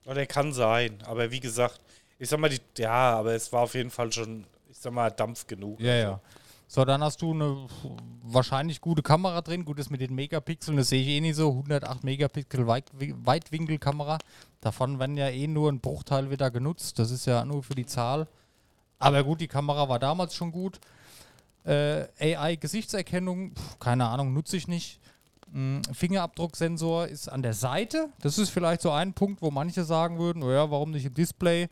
[0.07, 0.99] Oder kann sein.
[1.05, 1.81] Aber wie gesagt,
[2.19, 4.45] ich sag mal, die, ja, aber es war auf jeden Fall schon,
[4.83, 5.81] sag mal, Dampf genug.
[5.81, 6.21] Ja, ja.
[6.67, 7.67] So, dann hast du eine
[8.23, 9.65] wahrscheinlich gute Kamera drin.
[9.65, 11.51] Gut, das mit den Megapixeln, das sehe ich eh nicht so.
[11.51, 14.19] 108 Megapixel Weit Weitwinkelkamera.
[14.61, 16.99] Davon werden ja eh nur ein Bruchteil wieder genutzt.
[17.01, 18.29] Das ist ja nur für die Zahl.
[19.01, 20.79] Aber gut, die Kamera war damals schon gut.
[21.65, 25.01] Äh, AI-Gesichtserkennung, keine Ahnung, nutze ich nicht.
[25.53, 28.11] Mm, Fingerabdrucksensor ist an der Seite.
[28.21, 31.69] Das ist vielleicht so ein Punkt, wo manche sagen würden, naja, warum nicht im Display?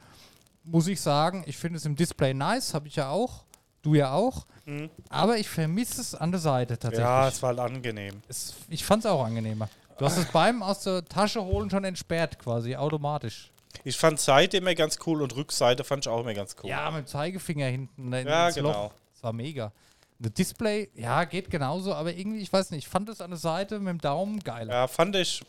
[0.71, 3.45] Muss ich sagen, ich finde es im Display nice, habe ich ja auch.
[3.83, 4.47] Du ja auch.
[5.09, 7.01] Aber ich vermisse es an der Seite tatsächlich.
[7.07, 8.23] Ja, es war halt angenehm.
[8.29, 9.69] es, ich fand es auch angenehmer.
[9.99, 13.51] Du hast es beim aus der Tasche holen schon entsperrt, quasi, automatisch.
[13.85, 16.71] Ich fand Seite immer ganz cool und Rückseite fand ich auch immer ganz cool.
[16.71, 18.85] Ja, mit dem Zeigefinger hinten in, Ja, genau.
[18.85, 18.93] Loch.
[19.12, 19.73] Das war mega.
[20.21, 23.39] Das Display, ja, geht genauso, aber irgendwie, ich weiß nicht, ich fand es an der
[23.39, 24.73] Seite mit dem Daumen geiler.
[24.73, 25.43] Ja, fand ich,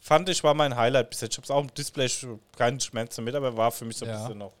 [0.00, 1.32] fand ich war mein Highlight bis jetzt.
[1.34, 2.08] Ich hab's auch im Display
[2.56, 4.22] keinen Schmerz damit, aber war für mich so ein Ja.
[4.22, 4.52] bisschen noch.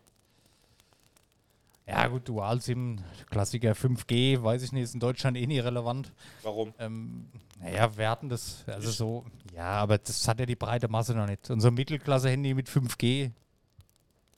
[1.86, 6.12] Ja, gut, Dual-SIM, Klassiker 5G, weiß ich nicht, ist in Deutschland eh nicht relevant.
[6.42, 6.72] Warum?
[6.78, 7.26] Ähm,
[7.58, 11.26] naja, wir hatten das, also so, ja, aber das hat ja die breite Masse noch
[11.26, 11.50] nicht.
[11.50, 13.32] Unser Mittelklasse-Handy mit 5G,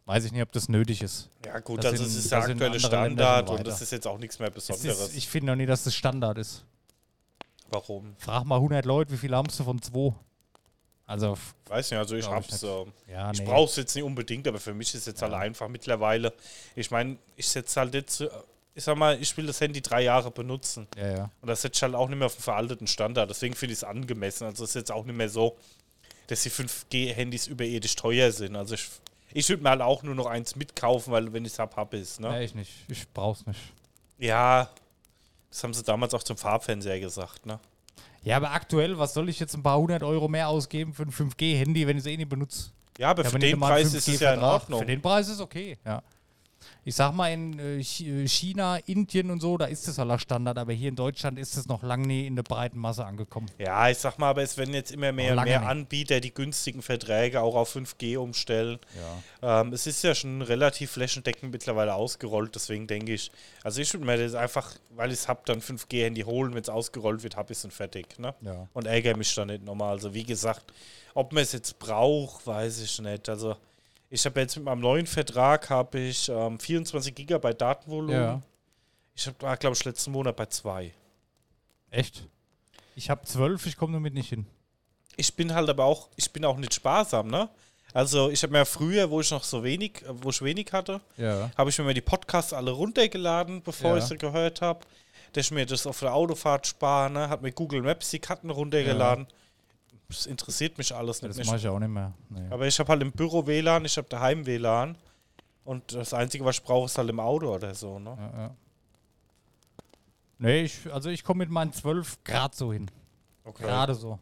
[0.06, 1.28] weiß ich nicht, ob das nötig ist.
[1.44, 4.16] Ja, gut, Das also sind- es ist der aktuelle Standard und das ist jetzt auch
[4.18, 5.00] nichts mehr Es Besonderes.
[5.10, 6.64] ist, ich finde noch nicht, dass das Standard ist.
[7.68, 8.14] Warum?
[8.16, 10.14] Frag mal 100 Leute, wie viel haben sie von 2?
[11.06, 11.36] Also,
[11.66, 12.62] Weiß nicht, also ich ich hab's.
[12.62, 13.44] ähm, ja, Ich nee.
[13.44, 16.32] brauche es jetzt nicht unbedingt, aber für mich ist jetzt halt einfach mittlerweile.
[16.76, 18.28] Ich meine, ich setze halt jetzt, äh,
[18.74, 20.86] ich sag mal, ich will das Handy drei Jahre benutzen.
[20.96, 21.30] Ja, ja.
[21.42, 23.28] Und das setze ich halt auch nicht mehr auf einen veralteten Standard.
[23.28, 24.44] Deswegen finde ich es angemessen.
[24.44, 25.56] Also es ist jetzt auch nicht mehr so,
[26.28, 28.56] dass die 5G-Handys überirdisch teuer sind.
[28.56, 28.88] Also ich,
[29.34, 31.92] ich würde mir halt auch nur noch eins mitkaufen, weil wenn ich es hab, hab
[31.92, 32.20] ich es.
[32.20, 32.30] Ne?
[32.30, 32.72] Nee, ich nicht.
[32.88, 33.60] Ich brauch's nicht.
[34.18, 34.70] Ja,
[35.50, 37.44] das haben sie damals auch zum Farbfernseher gesagt.
[37.44, 37.58] Ne?
[38.24, 41.10] Ja, aber aktuell, was soll ich jetzt ein paar hundert Euro mehr ausgeben für ein
[41.10, 42.70] 5G-Handy, wenn ich es eh nicht benutze?
[42.98, 44.62] Ja, aber Ich für den Preis ist es ja in 5G-Vertrag.
[44.62, 44.80] Ordnung.
[44.80, 46.02] Für den Preis ist okay, ja.
[46.84, 50.58] Ich sag mal, in äh, äh, China, Indien und so, da ist das aller Standard,
[50.58, 53.48] aber hier in Deutschland ist es noch lange nie in der breiten Masse angekommen.
[53.58, 55.68] Ja, ich sag mal, aber es werden jetzt immer mehr und mehr nicht.
[55.68, 58.78] Anbieter die günstigen Verträge auch auf 5G umstellen.
[59.40, 59.60] Ja.
[59.60, 63.30] Ähm, es ist ja schon relativ flächendeckend mittlerweile ausgerollt, deswegen denke ich,
[63.62, 66.68] also ich würde mir das einfach, weil ich es habe, dann 5G-Handy holen, wenn es
[66.68, 68.18] ausgerollt wird, habe ich es und fertig.
[68.18, 68.34] Ne?
[68.40, 68.66] Ja.
[68.72, 69.90] Und ärgere mich dann nicht nochmal.
[69.90, 70.72] Also wie gesagt,
[71.14, 73.28] ob man es jetzt braucht, weiß ich nicht.
[73.28, 73.56] Also
[74.14, 78.14] ich habe jetzt mit meinem neuen Vertrag habe ich ähm, 24 GB Datenvolumen.
[78.14, 78.42] Ja.
[79.14, 80.92] Ich war, glaube ich, letzten Monat bei zwei.
[81.90, 82.26] Echt?
[82.94, 84.46] Ich habe zwölf, ich komme damit nicht hin.
[85.16, 87.48] ich bin halt aber auch, ich bin auch nicht sparsam, ne?
[87.94, 91.00] Also ich habe mir früher, wo ich noch so wenig, äh, wo ich wenig hatte,
[91.16, 91.50] Ja.
[91.56, 93.96] habe ich mir mal die Podcasts alle runtergeladen, bevor Ja.
[93.98, 94.80] ich sie gehört habe.
[95.34, 97.30] dass ich mir das auf der Autofahrt spare, ne?
[97.30, 99.26] Hat mir Google Maps die Karten runtergeladen.
[100.12, 102.12] Das interessiert mich alles nicht Das mache ich auch nicht mehr.
[102.28, 102.48] Nee.
[102.50, 104.96] Aber ich habe halt im Büro WLAN, ich habe daheim WLAN.
[105.64, 108.16] Und das Einzige, was ich brauche, ist halt im Auto oder so, ne?
[108.18, 108.54] Ja, ja.
[110.38, 112.90] Nee, ich, also ich komme mit meinen 12 Grad so hin.
[113.44, 113.62] Okay.
[113.62, 114.18] Gerade so.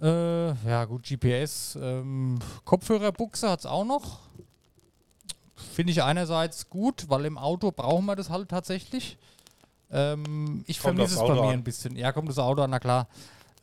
[0.00, 1.76] Äh, ja, gut, GPS.
[1.80, 4.20] Ähm, Kopfhörerbuchse hat es auch noch.
[5.56, 9.18] Finde ich einerseits gut, weil im Auto brauchen wir das halt tatsächlich.
[9.90, 11.48] Ähm, ich Kommt vermisse es bei mir an.
[11.50, 11.96] ein bisschen.
[11.96, 13.08] Ja, kommt das Auto an, na klar.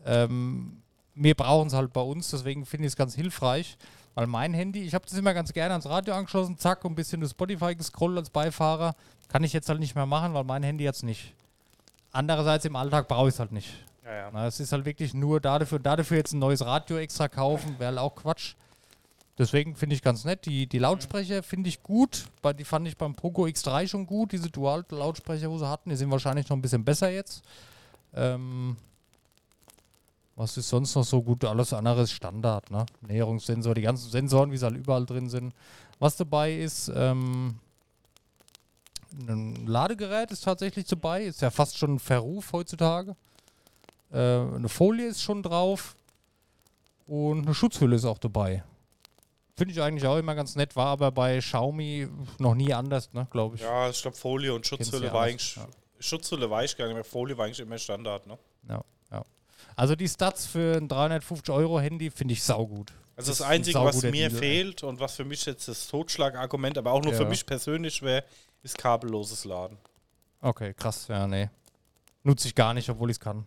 [0.06, 0.82] Ähm,
[1.14, 3.78] wir brauchen es halt bei uns, deswegen finde ich es ganz hilfreich.
[4.16, 6.96] Weil mein Handy, ich habe das immer ganz gerne ans Radio angeschlossen, zack, und ein
[6.96, 8.96] bisschen das Spotify gescrollt als Beifahrer.
[9.28, 11.34] Kann ich jetzt halt nicht mehr machen, weil mein Handy jetzt nicht.
[12.12, 13.74] Andererseits im Alltag brauche ich es halt nicht.
[14.06, 14.30] Ja, ja.
[14.32, 17.90] Na, es ist halt wirklich nur dafür, dafür jetzt ein neues Radio extra kaufen, wäre
[17.90, 18.56] halt auch Quatsch.
[19.38, 20.46] Deswegen finde ich ganz nett.
[20.46, 22.26] Die, die Lautsprecher finde ich gut.
[22.42, 24.32] Bei, die fand ich beim Poco X3 schon gut.
[24.32, 27.44] Diese Dual-Lautsprecher, wo sie hatten, die sind wahrscheinlich noch ein bisschen besser jetzt.
[28.14, 28.78] Ähm,
[30.38, 31.44] was ist sonst noch so gut?
[31.44, 32.86] Alles andere ist Standard, ne?
[33.02, 35.54] Näherungssensor, die ganzen Sensoren, wie sie halt überall drin sind.
[36.00, 37.60] Was dabei ist, ähm,
[39.28, 41.24] ein Ladegerät ist tatsächlich dabei.
[41.24, 43.16] Ist ja fast schon ein Verruf heutzutage.
[44.12, 45.96] Äh, eine Folie ist schon drauf.
[47.08, 48.64] Und eine Schutzhülle ist auch dabei.
[49.58, 52.08] Finde ich eigentlich auch immer ganz nett, war aber bei Xiaomi
[52.40, 53.62] noch nie anders, ne, glaube ich.
[53.62, 55.56] Ja, ich glaube Folie und Schutzhülle war eigentlich.
[55.56, 55.66] ja.
[56.00, 57.06] Schutzhülle war ich gar nicht mehr.
[57.06, 58.38] Folie war eigentlich immer Standard, ne?
[58.68, 59.24] Ja, ja.
[59.78, 62.92] Also die Stats für ein 350 Euro Handy finde ich saugut.
[63.16, 64.30] Also das ein Einzige, was mir ey.
[64.30, 67.30] fehlt und was für mich jetzt das Totschlagargument, aber auch nur für Ja.
[67.30, 68.26] mich persönlich wäre,
[68.62, 69.78] ist kabelloses Laden.
[70.42, 71.50] Okay, krass, ja, nee.
[72.24, 73.46] Nutze ich gar nicht, obwohl ich es kann.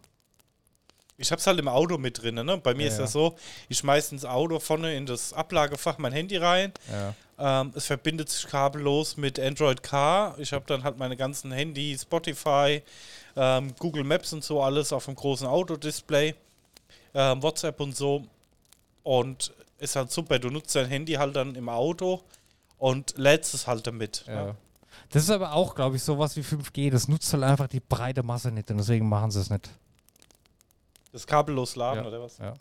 [1.20, 2.58] Ich hab's halt im Auto mit drin, ne?
[2.58, 3.36] Bei mir Ja, ist das so,
[3.68, 6.72] ich schmeiß ins Auto vorne in das Ablagefach mein Handy rein.
[7.40, 10.38] Ähm, es verbindet sich kabellos mit Android Car.
[10.38, 12.82] Ich habe dann halt meine ganzen Handy, Spotify,
[13.36, 16.34] ähm, Google Maps und so alles auf dem großen Autodisplay,
[17.14, 18.24] ähm, WhatsApp und so.
[19.02, 20.38] Und ist halt super.
[20.38, 22.22] Du nutzt dein Handy halt dann im Auto
[22.78, 24.24] und lädst es halt damit.
[24.28, 24.46] ja.
[24.46, 24.56] ne?
[25.10, 26.90] Das ist aber auch, glaube ich, sowas wie 5G.
[26.90, 29.70] Das nutzt halt einfach die breite Masse nicht und deswegen machen sie es nicht.
[31.12, 32.38] Das kabellos laden Ja, oder was?
[32.38, 32.54] ja.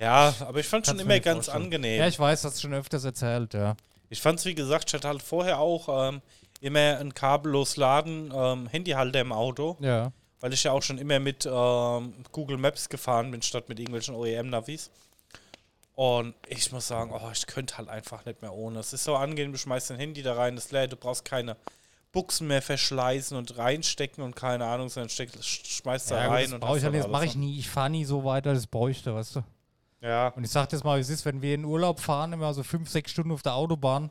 [0.00, 1.64] Ja, aber ich fand schon Kannst mir immer ganz vorstellen.
[1.64, 1.98] angenehm.
[2.00, 3.76] Ja, ich weiß, hast du schon öfters erzählt, ja.
[4.10, 6.22] Ich fand's wie gesagt, ich hatte halt vorher auch ähm,
[6.60, 10.12] immer ein kabellos Laden ähm, Handyhalter im Auto, Ja.
[10.40, 14.14] weil ich ja auch schon immer mit ähm, Google Maps gefahren bin, statt mit irgendwelchen
[14.14, 14.90] OEM-Navis.
[15.94, 18.78] Und ich muss sagen, oh, ich könnte halt einfach nicht mehr ohne.
[18.78, 21.56] Es ist so angenehm, du schmeißt dein Handy da rein, das lädt, du brauchst keine
[22.12, 26.44] Buchsen mehr verschleißen und reinstecken und keine Ahnung, sondern steck, schmeißt da ja, gut, rein
[26.44, 27.58] das und brauche ich das mache ich nie.
[27.58, 29.44] Ich fahre nie so weiter, das bräuchte, weißt du.
[30.00, 32.54] Ja, Und ich sag jetzt mal, wie es ist, wenn wir in Urlaub fahren, immer
[32.54, 34.10] so fünf, sechs Stunden auf der Autobahn,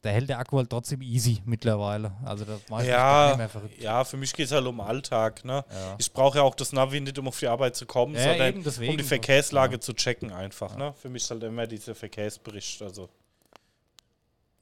[0.00, 2.12] da hält der Akku halt trotzdem easy mittlerweile.
[2.24, 3.80] Also das mache ich ja, nicht mehr verrückt.
[3.80, 5.64] ja, für mich geht es halt um Alltag, ne?
[5.70, 5.94] Ja.
[5.98, 8.56] Ich brauche ja auch das Navi nicht, um auf die Arbeit zu kommen, Ja, sondern
[8.56, 10.76] um die Verkehrslage zu checken einfach.
[10.76, 10.92] Ne?
[11.00, 12.82] Für mich ist halt immer dieser Verkehrsbericht.
[12.82, 13.08] Also.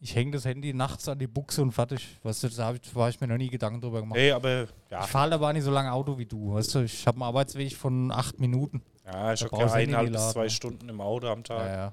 [0.03, 2.19] Ich hänge das Handy nachts an die Buchse und fertig.
[2.23, 4.19] Weißt du, da hab ich, war ich mir noch nie Gedanken drüber gemacht.
[4.19, 6.55] Nee, aber ja, Ich fahre aber nicht so lange Auto wie du.
[6.55, 8.83] Weißt du, ich habe einen Arbeitsweg von acht Minuten.
[9.05, 10.49] ja ich habe keine Handy eineinhalb bis zwei?
[10.49, 11.59] Stunden im Auto am Tag.
[11.67, 11.93] Ja, ja.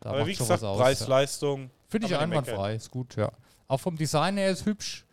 [0.00, 1.56] Da aber wie gesagt, was aus, Preis, ja.
[1.88, 3.32] Finde ich einwandfrei, ist gut, ja.
[3.66, 5.04] Auch vom Design her ist hübsch.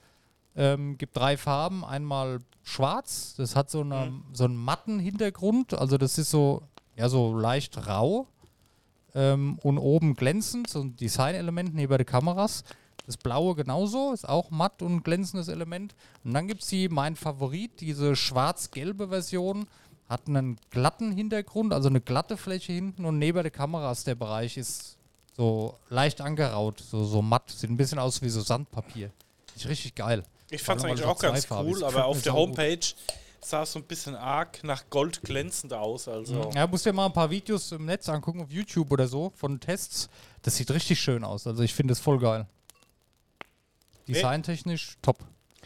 [0.55, 1.83] Ähm, gibt drei Farben.
[1.83, 4.23] Einmal schwarz, das hat so, eine, Mhm.
[4.31, 6.61] so einen matten Hintergrund, also das ist so,
[6.95, 8.27] ja, so leicht rau.
[9.15, 12.63] Ähm, und oben glänzend, so ein Designelement neben den Kameras.
[13.05, 15.95] Das blaue genauso, ist auch matt und glänzendes Element.
[16.23, 19.67] Und dann gibt es die, mein Favorit, diese schwarz-gelbe Version.
[20.09, 24.57] Hat einen glatten Hintergrund, also eine glatte Fläche hinten und neben der Kameras der Bereich
[24.57, 24.97] ist
[25.35, 27.49] so leicht angeraut, so, so matt.
[27.49, 29.11] Sieht ein bisschen aus wie so Sandpapier.
[29.55, 30.23] Ist richtig geil.
[30.49, 32.33] Ich fand es eigentlich auch ganz cool, aber auf der.
[32.33, 32.79] Homepage
[33.49, 36.07] sah es so ein bisschen arg nach Gold glänzend aus.
[36.07, 36.51] Also.
[36.53, 39.59] Ja, musst dir mal ein paar Videos im Netz angucken, auf YouTube oder so, von
[39.59, 40.09] Tests.
[40.41, 41.47] Das sieht richtig schön aus.
[41.47, 42.47] Also ich finde es voll geil.
[44.07, 45.17] Designtechnisch top.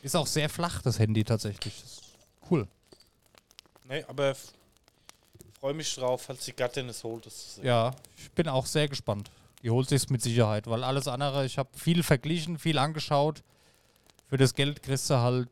[0.02, 1.82] Ist auch sehr flach, das Handy tatsächlich.
[1.82, 2.04] Das ist
[2.50, 2.68] cool.
[3.88, 4.36] Nee, aber
[5.60, 7.28] freue mich drauf, falls die Gattin es holt.
[7.62, 9.30] Ja, ich bin auch sehr gespannt.
[9.62, 13.44] Die holt sich mit Sicherheit, weil alles andere, ich habe viel verglichen, viel angeschaut.
[14.30, 15.50] Für das Geld kriegst du halt,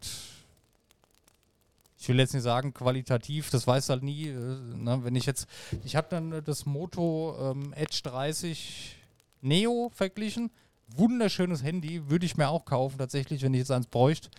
[2.00, 4.28] ich will jetzt nicht sagen qualitativ, das weiß halt nie.
[4.28, 5.48] Äh, ne, wenn ich jetzt,
[5.84, 8.96] ich habe dann äh, das Moto ähm, Edge 30
[9.42, 10.52] Neo verglichen.
[10.96, 14.30] Wunderschönes Handy, würde ich mir auch kaufen, tatsächlich, wenn ich jetzt eins bräuchte.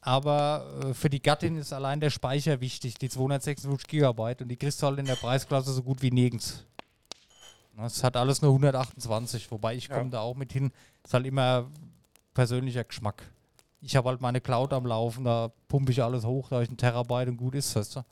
[0.00, 4.42] Aber äh, für die Gattin ist allein der Speicher wichtig, die 256 Gigabyte.
[4.42, 6.64] Und die kriegst du halt in der Preisklasse so gut wie nirgends.
[7.74, 9.98] Na, Es hat alles nur 128, wobei ich Ja.
[9.98, 10.70] komme da auch mit hin.
[11.04, 11.68] Ist halt immer
[12.34, 13.22] persönlicher Geschmack.
[13.86, 16.70] Ich habe halt meine Cloud am Laufen, da pumpe ich alles hoch, da habe ich
[16.70, 18.04] einen Terabyte und gut ist, weißt du.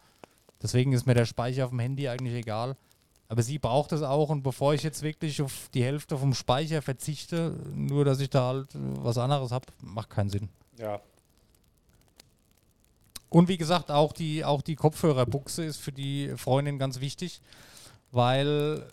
[0.62, 2.76] Deswegen ist mir der Speicher auf dem Handy eigentlich egal.
[3.28, 6.80] Aber sie braucht es auch und bevor ich jetzt wirklich auf die Hälfte vom Speicher
[6.80, 10.48] verzichte, nur dass ich da halt äh, was anderes habe, macht keinen Sinn.
[10.78, 11.00] Ja.
[13.28, 17.40] Und wie gesagt, auch die, auch die Kopfhörerbuchse ist für die Freundin ganz wichtig,
[18.12, 18.86] weil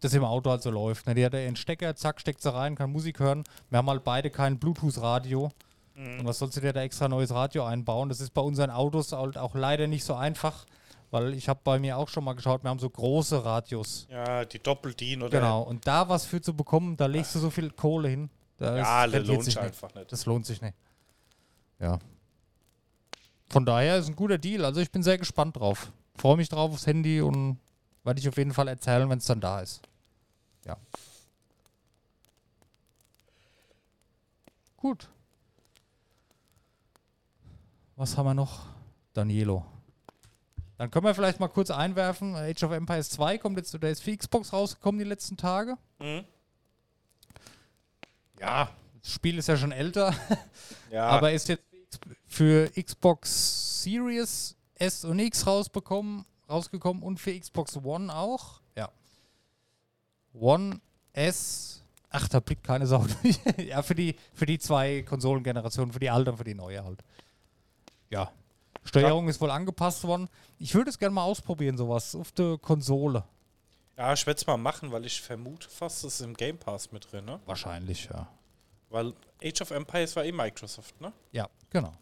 [0.00, 1.06] das im Auto halt so läuft.
[1.06, 1.14] Ne?
[1.14, 3.44] Die hat ja ihren Stecker, zack, steckt sie rein, kann Musik hören.
[3.70, 5.50] Wir haben halt beide kein Bluetooth-Radio.
[5.98, 8.08] Und was sollst du dir da extra neues Radio einbauen?
[8.08, 10.64] Das ist bei unseren Autos halt auch leider nicht so einfach,
[11.10, 14.06] weil ich habe bei mir auch schon mal geschaut, wir haben so große Radios.
[14.08, 15.40] Ja, die Doppel-DIN oder.
[15.40, 15.62] Genau.
[15.62, 18.30] Und da was für zu bekommen, da legst du so viel Kohle hin.
[18.58, 20.12] Da Ja, das lohnt sich einfach nicht.
[20.12, 20.76] Das lohnt sich nicht.
[21.80, 21.98] Ja.
[23.48, 24.64] Von daher ist ein guter Deal.
[24.64, 25.90] Also ich bin sehr gespannt drauf.
[26.16, 27.58] Freue mich drauf aufs Handy und
[28.04, 29.82] werde ich auf jeden Fall erzählen, wenn es dann da ist.
[30.64, 30.76] Ja.
[34.76, 35.08] Gut.
[37.98, 38.60] Was haben wir noch?
[39.12, 39.66] Danielo.
[40.76, 42.36] Dann können wir vielleicht mal kurz einwerfen.
[42.36, 45.76] Age of Empires 2 kommt jetzt, der ist für Xbox rausgekommen die letzten Tage.
[45.98, 46.24] Mhm.
[48.38, 48.70] Ja,
[49.02, 50.14] das Spiel ist ja schon älter.
[50.92, 51.64] Ja, Aber ist jetzt
[52.24, 58.60] für Xbox Series S und X rausbekommen, rausgekommen und für Xbox One auch.
[58.76, 58.88] Ja.
[60.32, 60.80] One
[61.12, 61.82] S.
[62.10, 63.40] Ach, da blickt keine Sau durch.
[63.58, 67.02] ja, für die, für die zwei Konsolengenerationen, für die alte und für die neue halt.
[68.10, 68.32] Ja.
[68.84, 70.28] Steuerung ist wohl angepasst worden.
[70.58, 73.24] Ich würde es gerne mal ausprobieren, sowas auf der Konsole.
[73.96, 76.90] ja ich werde es mal machen, weil ich vermute fast, es ist im Game Pass
[76.90, 77.40] mit drin, ne?
[77.46, 78.28] Wahrscheinlich, ja.
[78.90, 81.12] Weil Age of Empires war eh Microsoft, ne?
[81.32, 81.92] Ja, genau.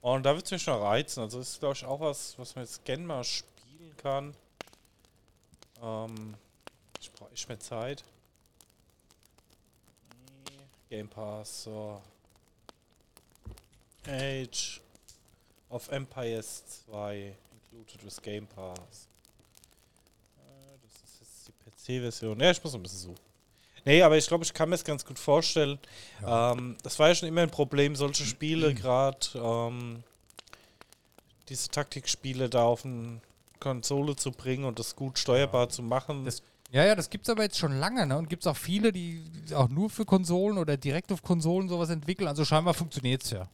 [0.00, 1.20] Und da wird es mich schon reizen.
[1.20, 4.36] Also ist, glaube ich, auch was, was man jetzt gerne mal spielen kann.
[5.82, 6.34] Ähm,
[7.00, 8.04] ich brauche ich mehr Zeit.
[10.90, 12.00] Game Pass, so.
[14.06, 14.83] Age
[15.74, 17.34] of Empires 2
[17.72, 19.08] included with Game Pass.
[20.38, 21.52] Äh, Das ist jetzt die
[21.98, 22.40] PC-Version.
[22.40, 23.18] Ja, ich muss noch ein bisschen suchen.
[23.86, 25.78] Nee, aber ich glaube, ich kann mir das ganz gut vorstellen.
[26.26, 30.02] Ähm, das war ja schon immer ein Problem, solche Spiele, gerade ähm,
[31.50, 33.20] diese Taktikspiele da auf eine
[33.60, 36.24] Konsole zu bringen und das gut steuerbar zu machen.
[36.24, 38.16] Das- Ja, ja, das gibt's aber jetzt schon lange, ne?
[38.16, 39.22] Und gibt's auch viele, die
[39.54, 42.26] auch nur für Konsolen oder direkt auf Konsolen sowas entwickeln.
[42.28, 43.48] Also scheinbar funktioniert's ja.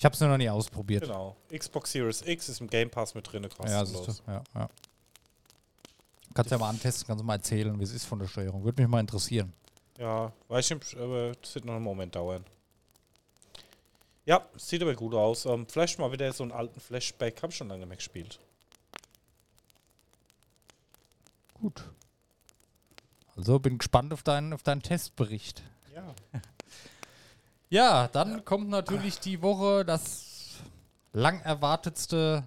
[0.00, 1.02] Ich habe es nur noch nie ausprobiert.
[1.02, 1.36] genau.
[1.54, 4.06] Xbox Series X ist im Game Pass mit drin, Ja, kostenlos.
[4.06, 4.30] siehst du.
[4.32, 4.68] ja, ja.
[6.32, 8.64] Kannst ja mal antesten, kannst du mal erzählen, wie es ist von der Steuerung.
[8.64, 9.52] Würde mich mal interessieren.
[9.98, 12.42] Ja, weiß ich, aber das wird noch einen Moment dauern.
[14.24, 15.44] Ja, sieht aber gut aus.
[15.44, 17.42] Ähm, vielleicht mal wieder so einen alten Flashback.
[17.42, 18.40] Hab schon lange mehr gespielt.
[21.52, 21.84] Gut.
[23.36, 25.62] Also bin gespannt auf deinen, auf deinen Testbericht.
[25.94, 26.14] Ja.
[27.72, 30.56] Ja, dann kommt natürlich die Woche das
[31.12, 32.42] lang erwartetste,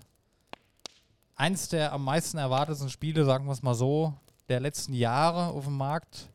[1.36, 4.14] eins der am meisten erwartetsten Spiele, sagen wir es mal so,
[4.50, 6.30] der letzten Jahre auf dem Markt.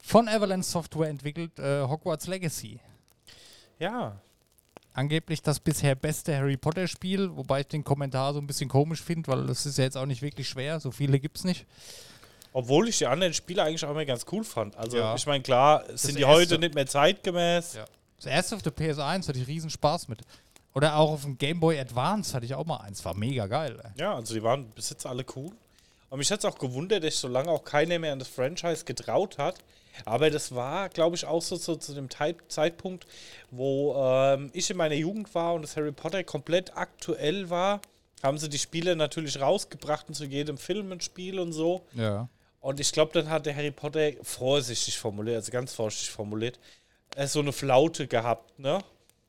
[0.00, 2.78] Von Avalanche Software entwickelt, äh, Hogwarts Legacy.
[3.80, 4.20] Ja.
[4.94, 9.02] Angeblich das bisher beste Harry Potter Spiel, wobei ich den Kommentar so ein bisschen komisch
[9.02, 11.66] finde, weil das ist ja jetzt auch nicht wirklich schwer, so viele gibt es nicht.
[12.52, 14.76] Obwohl ich die anderen Spiele eigentlich auch immer ganz cool fand.
[14.76, 15.14] Also, Ja.
[15.14, 17.74] ich meine, klar, sind die erste- heute nicht mehr zeitgemäß.
[17.74, 17.84] Ja.
[18.16, 20.20] Das erste auf der PS1 hatte ich riesen Spaß mit.
[20.74, 23.80] Oder auch auf dem Game Boy Advance hatte ich auch mal eins, war mega geil.
[23.82, 23.90] Ey.
[24.02, 25.50] Ja, also die waren bis jetzt alle cool.
[26.10, 28.84] Und mich hat es auch gewundert, dass so lange auch keiner mehr an das Franchise
[28.84, 29.56] getraut hat.
[30.04, 32.08] Aber das war, glaube ich, auch so, so zu dem
[32.48, 33.06] Zeitpunkt,
[33.50, 37.80] wo ähm, ich in meiner Jugend war und das Harry Potter komplett aktuell war.
[38.22, 41.84] Haben sie die Spiele natürlich rausgebracht und zu jedem Film ein Spiel und so.
[41.94, 42.28] Ja.
[42.60, 46.58] Und ich glaube, dann hat der Harry Potter vorsichtig formuliert, also ganz vorsichtig formuliert,
[47.16, 48.80] äh, so eine Flaute gehabt, ne?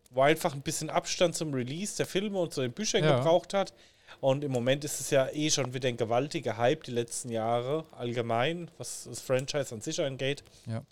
[0.10, 3.18] Wo einfach ein bisschen Abstand zum Release der Filme und zu den Büchern Ja.
[3.18, 3.74] gebraucht hat.
[4.20, 7.86] Und im Moment ist es ja eh schon wieder ein gewaltiger Hype die letzten Jahre
[7.98, 10.44] allgemein, was das Franchise an sich angeht.
[10.68, 10.84] Ja.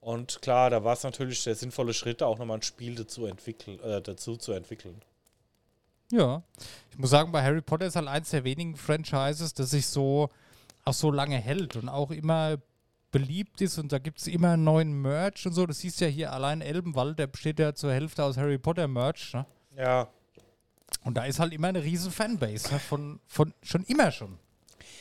[0.00, 3.78] Und klar, da war es natürlich der sinnvolle Schritt, auch nochmal ein Spiel dazu, entwickeln,
[3.80, 5.02] äh, dazu zu entwickeln.
[6.10, 6.42] Ja.
[6.90, 10.30] Ich muss sagen, bei Harry Potter ist halt eins der wenigen Franchises, das sich so
[10.84, 12.58] auch so lange hält und auch immer
[13.10, 15.66] beliebt ist und da gibt es immer neuen Merch und so.
[15.66, 19.32] Das siehst ja hier allein Elbenwald, der besteht ja zur Hälfte aus Harry Potter Merch.
[19.34, 19.46] Ne?
[19.76, 20.08] Ja,
[21.04, 22.80] Und da ist halt immer eine riesen Fanbase, ne?
[22.80, 24.38] von, von schon immer schon.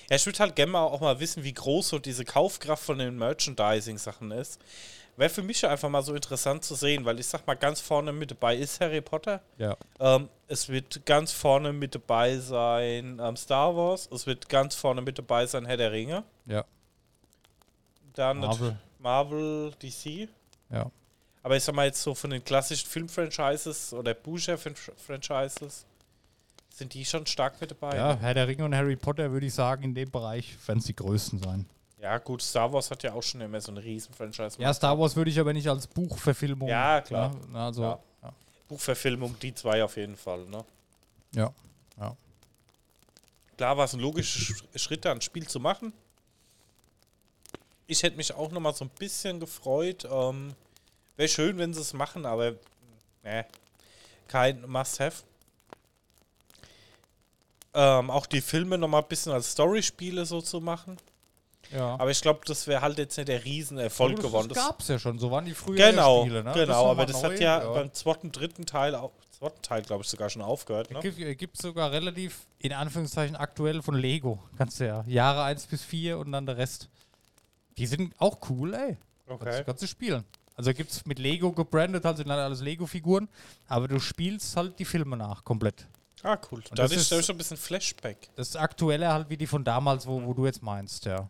[0.09, 2.99] Ja, ich würde halt gerne mal auch mal wissen, wie groß so diese Kaufkraft von
[2.99, 4.59] den Merchandising-Sachen ist.
[5.15, 8.11] Wäre für mich einfach mal so interessant zu sehen, weil ich sag mal, ganz vorne
[8.11, 9.41] mit dabei ist Harry Potter.
[9.57, 9.77] Ja.
[9.99, 14.09] Ähm, es wird ganz vorne mit dabei sein ähm, Star Wars.
[14.11, 16.23] Es wird ganz vorne mit dabei sein Herr der Ringe.
[16.45, 16.65] Ja.
[18.15, 18.77] Dann Marvel.
[18.99, 20.29] Marvel, DC.
[20.71, 20.89] Ja.
[21.43, 25.85] Aber ich sag mal jetzt so von den klassischen Film-Franchises oder Bücher-Franchises
[26.69, 27.95] sind die schon stark mit dabei.
[27.95, 28.21] Ja, ne?
[28.21, 30.95] Herr der Ringe und Harry Potter würde ich sagen, in dem Bereich werden es die
[30.95, 31.65] größten sein.
[32.03, 34.61] Ja, gut, Star Wars hat ja auch schon immer so eine riesen Franchise.
[34.61, 36.67] Ja, Star Wars würde ich aber nicht als Buchverfilmung.
[36.67, 37.33] Ja, klar.
[37.49, 37.57] Ne?
[37.59, 37.99] Also, Ja.
[38.21, 38.33] ja.
[38.67, 40.65] Buchverfilmung, die zwei auf jeden Fall, ne?
[41.33, 41.51] ja.
[41.97, 42.15] ja.
[43.55, 45.93] Klar war es ein logischer Sch- Schritt, da ein Spiel zu machen.
[47.87, 50.05] Ich hätte mich auch noch mal so ein bisschen gefreut.
[50.11, 50.53] Ähm,
[51.15, 52.55] Wäre schön, wenn sie es machen, aber
[53.23, 53.45] ne,
[54.27, 55.23] kein Must-Have.
[57.75, 60.97] Ähm, auch die Filme noch mal ein bisschen als Storyspiele so zu machen.
[61.71, 61.95] Ja.
[61.95, 64.49] Aber ich glaube, das wäre halt jetzt nicht der Riesenerfolg das, geworden.
[64.49, 66.43] Das Das, gab es ja schon, so waren die früher genau, Spiele.
[66.43, 66.51] Ne?
[66.53, 66.83] genau.
[66.85, 70.09] war aber das neu, hat ja, beim zweiten, dritten Teil, auch, zweiten Teil glaube ich
[70.09, 70.91] sogar schon aufgehört.
[70.91, 70.99] Ne?
[70.99, 74.39] Gibt, gibt sogar relativ, in Anführungszeichen, aktuell von Lego.
[74.57, 76.89] Kannst du ja Jahre 1 bis 4 und dann der Rest.
[77.77, 78.97] Die sind auch cool, ey.
[79.27, 79.59] Okay.
[79.59, 80.23] du- kannst du spielen.
[80.55, 83.27] Also gibt es mit Lego gebrandet, halt sind halt alles Lego-Figuren,
[83.67, 85.87] aber du spielst halt die Filme nach, komplett.
[86.21, 86.59] Ah, cool.
[86.69, 88.29] Und Da das ist ist schon ein bisschen Flashback.
[88.35, 91.27] Das ist aktueller halt wie die von damals, wo, wo du jetzt meinst, ja.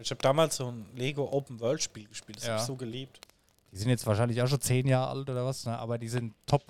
[0.00, 2.38] Ich habe damals so ein Lego Open World Spiel gespielt.
[2.38, 2.52] Das Ja.
[2.52, 3.20] habe ich so geliebt.
[3.72, 5.78] Die sind jetzt wahrscheinlich auch schon 10 Jahre alt oder was, ne?
[5.78, 6.64] aber die sind top.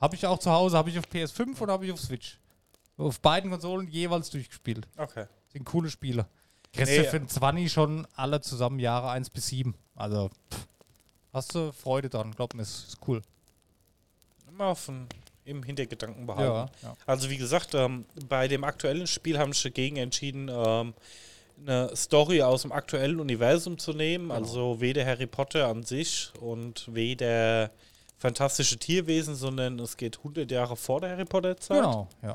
[0.00, 2.38] Habe ich auch zu Hause, habe ich auf PS5 und habe ich auf Switch.
[2.98, 4.86] Auf beiden Konsolen jeweils durchgespielt.
[4.96, 5.26] Okay.
[5.52, 6.26] Sind coole Spiele.
[6.72, 9.74] Kriegst Nee, für den 20 schon alle zusammen Jahre 1 bis 7.
[9.94, 10.66] Also, pff,
[11.32, 13.22] hast du Freude dran, glaub mir, ist, ist cool.
[14.48, 15.06] Immer auf den,
[15.44, 16.70] im Hintergedanken behalten.
[16.82, 16.96] Ja, ja.
[17.06, 20.94] Also wie gesagt, ähm, bei dem aktuellen Spiel haben sie dagegen entschieden, ähm,
[21.62, 24.28] eine Story aus dem aktuellen Universum zu nehmen.
[24.28, 24.40] Genau.
[24.40, 27.70] Also weder Harry Potter an sich und weder
[28.18, 31.78] fantastische Tierwesen, sondern es geht 100 Jahre vor der Harry Potter Zeit.
[31.78, 32.34] Genau, ja.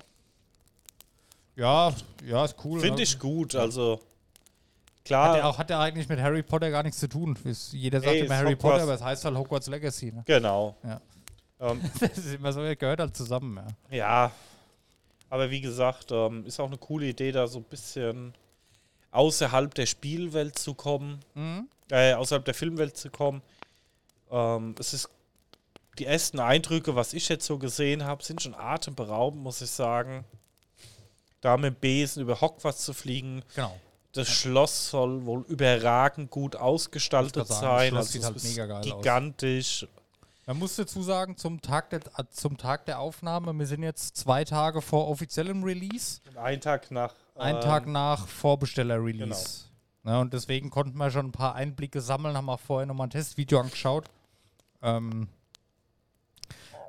[1.56, 1.94] Ja,
[2.26, 2.80] ja, ist cool.
[2.80, 3.04] Finde ne?
[3.04, 3.56] ich gut.
[3.56, 7.38] Also Hat klar, ja auch hat ja eigentlich mit Harry Potter gar nichts zu tun.
[7.72, 8.62] Jeder sagt Ey, immer Harry Hogwarts.
[8.62, 10.12] Potter, aber es heißt halt Hogwarts Legacy.
[10.12, 10.24] Ne?
[10.26, 10.76] genau.
[10.84, 11.02] Ja.
[11.60, 13.60] Ähm, Das ist immer so, er gehört halt zusammen.
[13.90, 13.98] Ja.
[13.98, 14.32] Ja,
[15.30, 18.34] aber wie gesagt, ähm, ist auch eine coole Idee, da so ein bisschen
[19.12, 21.68] außerhalb der Spielwelt zu kommen, Mhm.
[21.92, 23.42] äh, außerhalb der Filmwelt zu kommen.
[24.32, 25.10] Ähm, es ist
[26.00, 30.26] die ersten Eindrücke, was ich jetzt so gesehen habe, sind schon atemberaubend, muss ich sagen.
[31.42, 33.44] Da mit dem Besen über Hogwarts zu fliegen.
[33.56, 33.76] Genau.
[34.14, 37.90] Das Schloss soll wohl überragend gut ausgestaltet das sein.
[37.90, 39.02] Schloss Also sieht es halt ist mega geil aus.
[40.48, 44.16] Man muss dazu sagen, zum Tag, der, äh, zum Tag der Aufnahme, wir sind jetzt
[44.16, 47.14] zwei Tage vor offiziellem Release, Ein Tag nach.
[47.36, 49.66] ein ähm, Tag nach Vorbesteller-Release.
[50.04, 53.10] Ne, und deswegen konnten wir schon ein paar Einblicke sammeln, haben auch vorher nochmal ein
[53.10, 54.06] Testvideo angeschaut.
[54.82, 55.28] Ähm,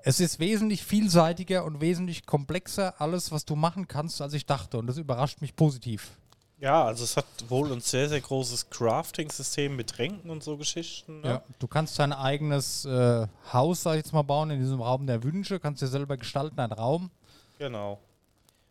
[0.05, 4.79] es ist wesentlich vielseitiger und wesentlich komplexer, alles, was du machen kannst, als ich dachte.
[4.79, 6.13] Und das überrascht mich positiv.
[6.61, 11.21] Ja, also es hat wohl ein sehr, sehr großes Crafting-System mit Tränken und so Geschichten.
[11.21, 11.29] Ne?
[11.29, 11.43] Ja.
[11.59, 15.23] Du kannst dein eigenes äh, Haus, sag ich jetzt mal, bauen in diesem Raum der
[15.23, 17.11] Wünsche, kannst dir selber gestalten, einen Raum.
[17.59, 18.01] Genau.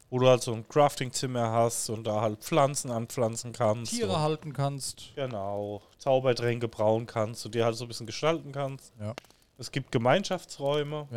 [0.09, 3.91] Wo du halt so ein Crafting-Zimmer hast und da halt Pflanzen anpflanzen kannst.
[3.91, 5.13] Tiere halten kannst.
[5.15, 5.81] Genau.
[5.97, 8.93] Zaubertränke brauen kannst und dir halt so ein bisschen gestalten kannst.
[8.99, 9.13] Ja.
[9.57, 11.07] Es gibt Gemeinschaftsräume.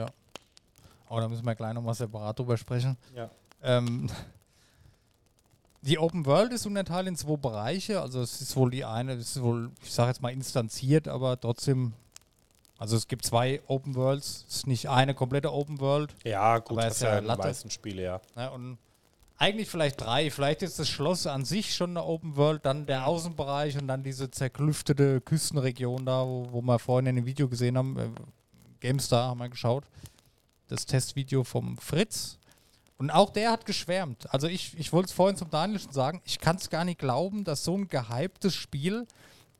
[1.08, 2.96] Oh, da müssen wir gleich nochmal separat drüber sprechen.
[3.14, 3.28] Ja.
[3.62, 4.08] Ähm,
[5.82, 8.00] die Open World ist unterteilt in zwei Bereiche.
[8.00, 11.40] Also es ist wohl die eine, es ist wohl, ich sage jetzt mal instanziert, aber
[11.40, 11.94] trotzdem,
[12.78, 14.44] also es gibt zwei Open Worlds.
[14.48, 16.14] Es ist nicht eine komplette Open World.
[16.24, 17.42] Ja, gut, Aber das ist ja ja in den Latte.
[17.48, 18.20] meisten Spiele, ja.
[18.36, 18.50] Ne?
[18.50, 18.78] Und
[19.38, 20.30] eigentlich vielleicht drei.
[20.30, 24.02] Vielleicht ist das Schloss an sich schon eine Open World, dann der Außenbereich und dann
[24.02, 27.98] diese zerklüftete Küstenregion da, wo, wo wir vorhin in dem Video gesehen haben.
[27.98, 28.10] Äh,
[28.80, 29.84] GameStar haben wir geschaut.
[30.68, 32.38] Das Testvideo vom Fritz.
[33.00, 34.30] Und auch der hat geschwärmt.
[34.30, 36.98] Also ich, ich wollte es vorhin zum Daniel schon sagen, ich kann es gar nicht
[36.98, 39.06] glauben, dass so ein gehyptes Spiel,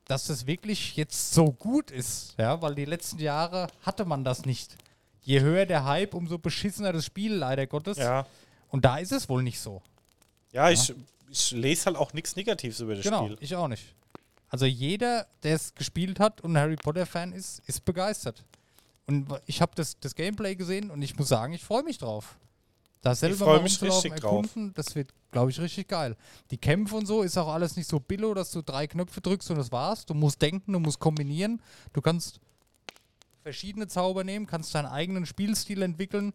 [0.05, 2.35] dass das wirklich jetzt so gut ist.
[2.37, 4.77] Ja, weil die letzten Jahre hatte man das nicht.
[5.23, 7.97] Je höher der Hype, umso beschissener das Spiel, leider Gottes.
[7.97, 8.27] Ja,
[8.69, 9.81] Und da ist es wohl nicht so.
[10.53, 10.93] ja ich,
[11.31, 13.39] ich lese halt auch nichts Negatives über das genau, Spiel.
[13.41, 13.95] ich auch nicht.
[14.51, 18.45] Also jeder, der es gespielt hat und ein Harry Potter-Fan ist, ist begeistert.
[19.07, 22.37] Und ich habe das, das Gameplay gesehen und ich muss sagen, ich freue mich drauf.
[23.03, 24.45] Da selber freu mal mich richtig drauf.
[24.45, 26.17] erkunden, das wird, glaube ich, richtig geil.
[26.51, 29.51] Die Kämpfe und so ist auch alles nicht so billo, dass du drei Knöpfe drückst
[29.51, 30.05] und das war's.
[30.05, 31.63] Du musst denken, du musst kombinieren.
[31.93, 32.41] Du kannst
[33.43, 36.35] verschiedene Zauber nehmen, kannst deinen eigenen Spielstil entwickeln.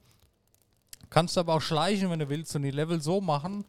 [1.11, 3.63] Kannst aber auch schleichen, wenn du willst und die Level so machen.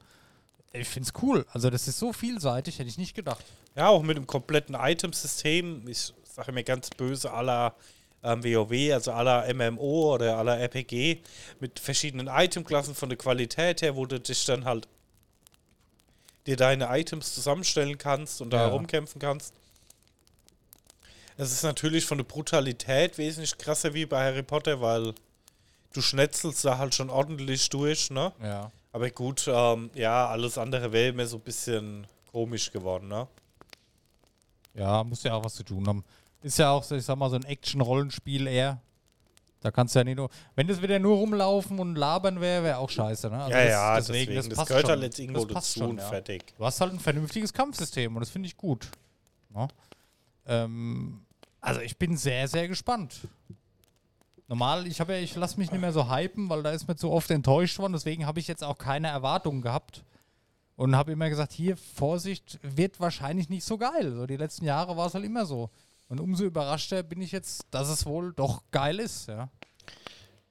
[0.73, 1.47] Ich finde es cool.
[1.53, 3.45] Also das ist so vielseitig, hätte ich nicht gedacht.
[3.75, 5.87] Ja, auch mit dem kompletten Item-System.
[5.87, 7.75] Ich sage mir ganz böse aller
[8.27, 11.20] ähm, WoW, also aller MMO oder aller RPG,
[11.61, 14.89] mit verschiedenen Itemklassen von der Qualität her, wo du dich dann halt
[16.47, 18.62] dir deine Items zusammenstellen kannst und da Ja.
[18.66, 19.55] herumkämpfen kannst.
[21.39, 25.12] Es ist natürlich von der Brutalität wesentlich krasser wie bei Harry Potter, weil
[25.93, 28.33] du schnetzelst da halt schon ordentlich durch, ne?
[28.43, 28.70] Ja.
[28.93, 33.27] Aber gut, ähm, ja, alles andere wäre mir so ein bisschen komisch geworden, ne?
[34.74, 36.05] Ja, muss ja auch was zu tun haben.
[36.47, 38.81] Ist ja auch, so, ich sag mal, so ein Action-Rollenspiel eher.
[39.61, 40.31] Da kannst du ja nicht nur.
[40.55, 43.39] Wenn das wieder nur rumlaufen und labern wäre, wäre auch scheiße, ne?
[43.43, 44.91] Also ja, das- ja, deswegen, das, passt gehört schon.
[44.93, 46.09] halt jetzt irgendwo Das passt dazu schon, und ja.
[46.09, 46.55] fertig.
[46.57, 48.89] Du hast halt ein vernünftiges Kampfsystem und das finde ich gut.
[49.57, 49.67] Ja.
[50.47, 51.23] Ähm,
[51.61, 53.27] also ich bin sehr, sehr gespannt.
[54.47, 56.95] Normal, ich habe ja, ich lasse mich nicht mehr so hypen, weil da ist mir
[56.95, 57.95] zu oft enttäuscht worden.
[57.95, 60.05] Deswegen habe ich jetzt auch keine Erwartungen gehabt.
[60.77, 64.13] Und habe immer gesagt, hier, Vorsicht, wird wahrscheinlich nicht so geil.
[64.15, 65.71] So die letzten Jahre war es halt immer so.
[66.09, 69.49] Und umso überraschter bin ich jetzt, dass es wohl doch geil ist, ja.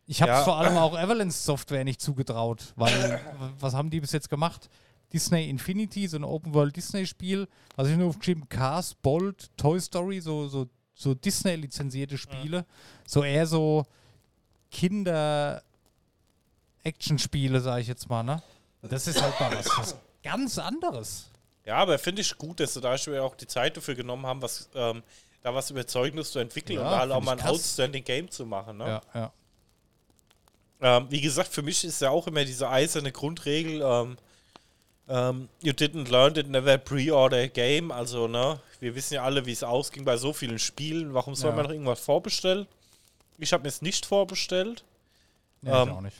[0.07, 0.43] Ich habe es Ja.
[0.43, 3.19] vor allem auch Avalanche Software nicht zugetraut, weil
[3.59, 4.69] was haben die bis jetzt gemacht?
[5.13, 9.79] Disney Infinity, so ein Open World Disney Spiel, was ich nur aufgeschrieben, Cars, Bolt, Toy
[9.79, 12.65] Story, so, so, so Disney lizenzierte Spiele,
[13.07, 13.85] so eher so
[14.71, 15.63] Kinder
[16.83, 18.41] Action-Spiele, sage ich jetzt mal, ne?
[18.81, 21.29] Das ist halt mal was, was ganz anderes.
[21.65, 24.41] Ja, aber finde ich gut, dass sie da schon auch die Zeit dafür genommen haben,
[24.41, 25.01] was, ähm,
[25.45, 27.51] da was Überzeugendes zu entwickeln Ja, und halt auch mal ein krass.
[27.51, 28.77] outstanding Game zu machen.
[28.77, 28.87] Ne?
[28.87, 29.31] Ja, ja.
[30.81, 34.17] Ähm, wie gesagt, für mich ist ja auch immer diese eiserne Grundregel, ähm,
[35.07, 37.91] ähm, you didn't learn it, never pre-order a game.
[37.91, 41.13] Also, ne, wir wissen ja alle, wie es ausging bei so vielen Spielen.
[41.13, 41.55] Warum soll Ja.
[41.55, 42.65] man noch irgendwas vorbestellen?
[43.37, 44.83] Ich habe mir es nicht vorbestellt.
[45.61, 46.17] Nee, ich Ähm, auch nicht.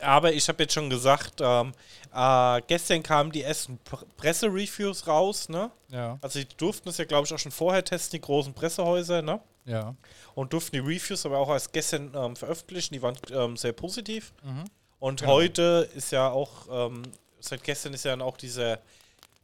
[0.00, 1.72] Aber ich habe jetzt schon gesagt, ähm,
[2.14, 5.70] äh, gestern kamen die ersten Pr Pressereviews raus, ne?
[5.88, 9.22] Ja, Also die durften es ja, glaube ich, auch schon vorher testen, die großen Pressehäuser,
[9.22, 9.40] ne?
[9.64, 9.94] ja.
[10.34, 12.94] Und durften die Reviews aber auch erst gestern ähm, veröffentlichen.
[12.94, 14.32] Die waren ähm, sehr positiv.
[14.44, 14.64] Mhm.
[15.00, 15.32] Und Genau.
[15.32, 17.02] heute ist ja auch, ähm,
[17.40, 18.78] seit gestern ist ja dann auch dieser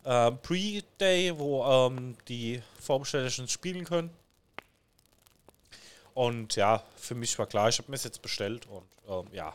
[0.05, 4.11] ähm, Pre-Day, wo ähm, die Vorbesteller schon spielen können.
[6.15, 9.53] Und ja, für mich war klar, ich habe mir es jetzt bestellt und ähm, ja.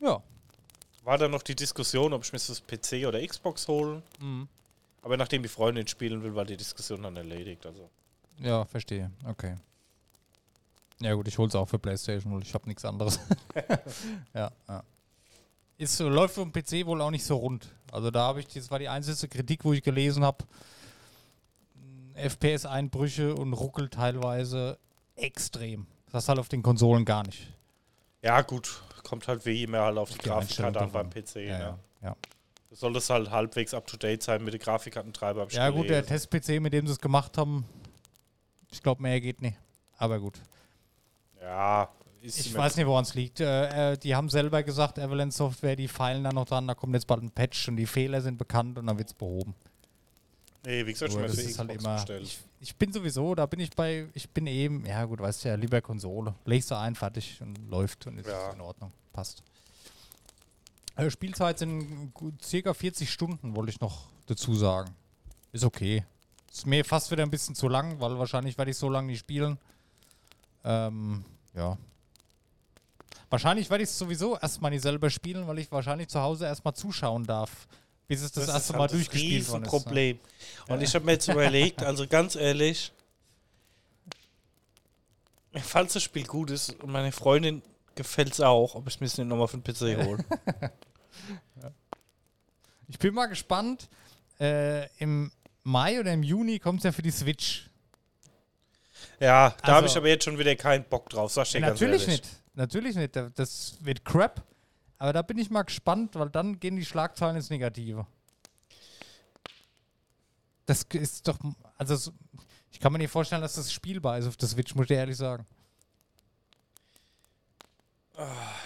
[0.00, 0.22] Ja.
[1.04, 4.02] War dann noch die Diskussion, ob ich mir das PC oder Xbox holen.
[4.20, 4.48] Mhm.
[5.02, 7.64] Aber nachdem die Freundin spielen will, war die Diskussion dann erledigt.
[7.64, 7.88] Also.
[8.40, 9.10] Ja, verstehe.
[9.26, 9.56] Okay.
[11.00, 13.20] Ja gut, ich hol's auch für Playstation, weil ich habe nichts anderes.
[14.34, 14.82] ja, ja.
[15.78, 17.68] Ist, so- läuft dem PC wohl auch nicht so rund.
[17.92, 20.44] Also da habe ich, das war die einzige Kritik, wo ich gelesen habe.
[22.14, 24.78] FPS-Einbrüche und ruckelt teilweise
[25.14, 25.86] extrem.
[26.10, 27.46] Das halt auf den Konsolen gar nicht.
[28.22, 31.10] Ja, gut, kommt halt wie immer halt auf die Die Grafikkarte an beim.
[31.10, 31.36] PC.
[31.36, 31.48] Ja, ne?
[31.58, 31.78] ja.
[32.02, 32.16] ja.
[32.70, 35.48] Soll das halt halbwegs up to date sein mit den Grafikkartentreiber?
[35.50, 36.04] ja gut, der.
[36.04, 37.64] Test-PC, mit dem sie es gemacht haben,
[38.70, 39.56] ich glaube, mehr geht nicht.
[39.96, 40.38] Aber gut.
[41.40, 41.88] Ja,
[42.20, 43.40] Ich weiß nicht, woran es liegt.
[43.40, 46.92] Äh, äh, die haben selber gesagt, Avalanche Software, die feilen da noch dran, da kommt
[46.94, 49.54] jetzt bald ein Patch und die Fehler sind bekannt und dann wird es behoben.
[50.64, 52.04] Nee, wie gesagt, mir das ist halt immer.
[52.20, 55.48] Ich, ich bin sowieso, da bin ich bei, ich bin eben, ja gut, weißt du
[55.50, 56.34] ja, lieber Konsole.
[56.44, 58.50] Legst du ein, fertig und läuft und ist Ja.
[58.50, 58.92] in Ordnung.
[59.12, 59.42] Passt.
[60.96, 64.94] Äh, Spielzeit sind circa 40 Stunden, wollte ich noch dazu sagen.
[65.52, 66.04] Ist okay.
[66.50, 69.20] Ist mir fast wieder ein bisschen zu lang, weil wahrscheinlich werde ich so lange nicht
[69.20, 69.58] spielen.
[70.64, 71.78] Ähm, ja.
[73.30, 76.74] Wahrscheinlich werde ich es sowieso erstmal nicht selber spielen, weil ich wahrscheinlich zu Hause erstmal
[76.74, 77.68] zuschauen darf,
[78.08, 79.72] bis es das, erste ist Mal halt durchgespielt worden ist.
[79.72, 79.78] ne?
[79.78, 80.18] Problem.
[80.68, 82.90] Und ich habe mir jetzt überlegt, also ganz ehrlich,
[85.62, 87.62] falls das Spiel gut ist und meine Freundin
[87.94, 90.24] gefällt es auch, ob ich mir es nicht nochmal für den PC hole.
[92.88, 93.88] Ich bin mal gespannt.
[94.40, 95.32] Äh, Im
[95.64, 97.68] Mai oder im Juni kommt es ja für die Switch.
[99.20, 101.60] ja, da habe Also- ich aber jetzt schon wieder keinen Bock drauf, sag ich dir
[101.60, 102.26] Natürlich nicht.
[102.54, 103.14] Natürlich nicht.
[103.16, 104.42] Da- Das wird crap.
[104.98, 108.06] Aber da bin ich mal gespannt, weil dann gehen die Schlagzeilen ins Negative.
[110.66, 111.38] Das ist doch.
[111.76, 112.12] Also, so-
[112.70, 114.96] ich kann mir nicht vorstellen, dass das spielbar ist auf der Switch, muss ich dir
[114.96, 115.46] ehrlich sagen.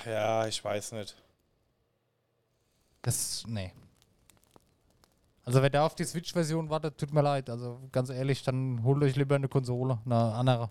[0.06, 1.14] Ja, ich weiß nicht.
[3.02, 3.44] Das.
[3.46, 3.72] Nee.
[5.44, 7.50] Also, wer da auf die Switch-Version wartet, tut mir leid.
[7.50, 10.70] Also, ganz ehrlich, dann holt euch lieber eine Konsole, eine andere.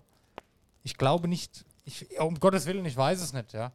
[0.82, 1.64] Ich glaube nicht.
[1.84, 3.72] Ich, um Gottes Willen, ich weiß es nicht, ja.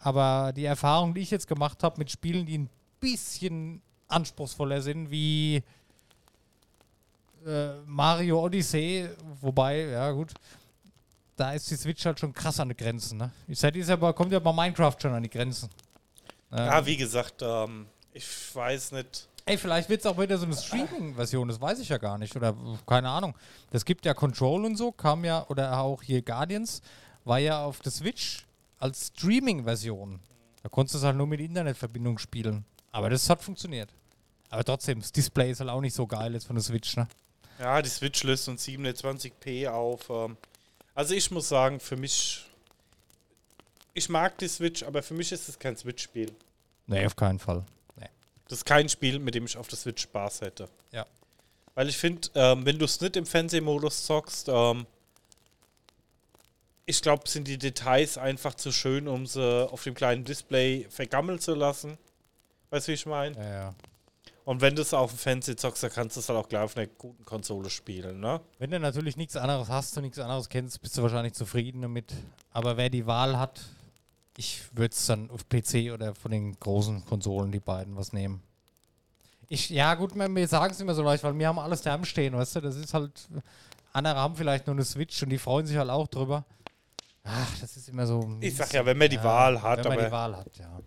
[0.00, 2.70] Aber die Erfahrung, die ich jetzt gemacht habe mit Spielen, die ein
[3.00, 5.62] bisschen anspruchsvoller sind, wie
[7.46, 9.08] äh, Mario Odyssey,
[9.40, 10.32] wobei, ja gut,
[11.36, 13.18] da ist die Switch halt schon krass an den Grenzen.
[13.18, 13.30] Ne?
[13.46, 15.68] Ich sag, die ist aber, kommt ja bei Minecraft schon an die Grenzen.
[16.50, 19.28] Ja, wie gesagt, ähm, ich weiß nicht.
[19.44, 22.34] Ey, vielleicht wird es auch wieder so eine Streaming-Version, das weiß ich ja gar nicht.
[22.36, 22.54] Oder
[22.86, 23.34] keine Ahnung.
[23.70, 26.82] Das gibt ja Control und so, kam ja, oder auch hier Guardians,
[27.24, 28.47] war ja auf der Switch
[28.78, 30.20] als Streaming-Version.
[30.62, 32.64] Da konntest du es halt nur mit Internetverbindung spielen.
[32.92, 33.90] Aber das hat funktioniert.
[34.50, 37.06] Aber trotzdem, das Display ist halt auch nicht so geil jetzt von der Switch, ne?
[37.58, 40.08] Ja, die Switch löst uns 720p auf.
[40.10, 40.36] Ähm.
[40.94, 42.44] Also ich muss sagen, für mich.
[43.94, 46.32] Ich mag die Switch, aber für mich ist es kein Switch-Spiel.
[46.86, 47.64] Nee, auf keinen Fall.
[48.48, 50.68] Das ist kein Spiel, mit dem ich auf der Switch Spaß hätte.
[50.90, 51.06] Ja.
[51.74, 54.86] Weil ich finde, ähm, wenn du es nicht im Fernsehmodus zockst, ähm,
[56.88, 61.38] ich glaube, sind die Details einfach zu schön, um sie auf dem kleinen Display vergammeln
[61.38, 61.98] zu lassen.
[62.70, 63.36] Weißt du, wie ich meine?
[63.36, 63.74] Ja, ja.
[64.46, 66.62] Und wenn du es auf dem Fernseher zockst, dann kannst du es halt auch gleich
[66.62, 68.40] auf einer guten Konsole spielen, ne?
[68.58, 72.14] Wenn du natürlich nichts anderes hast und nichts anderes kennst, bist du wahrscheinlich zufrieden damit.
[72.52, 73.60] Aber wer die Wahl hat,
[74.38, 78.42] ich würde es dann auf PC oder von den großen Konsolen, die beiden, was nehmen.
[79.50, 82.32] Ich, ja gut, wir, sagen es immer so leicht, weil wir haben alles daheim stehen,
[82.32, 83.28] weißt du, das ist halt,
[83.92, 86.46] andere haben vielleicht nur eine Switch und die freuen sich halt auch drüber.
[87.30, 88.38] Ach, das ist immer so.
[88.40, 90.80] Ich sag ja, wenn man die Wahl hat, wenn man die Wahl hat, ja.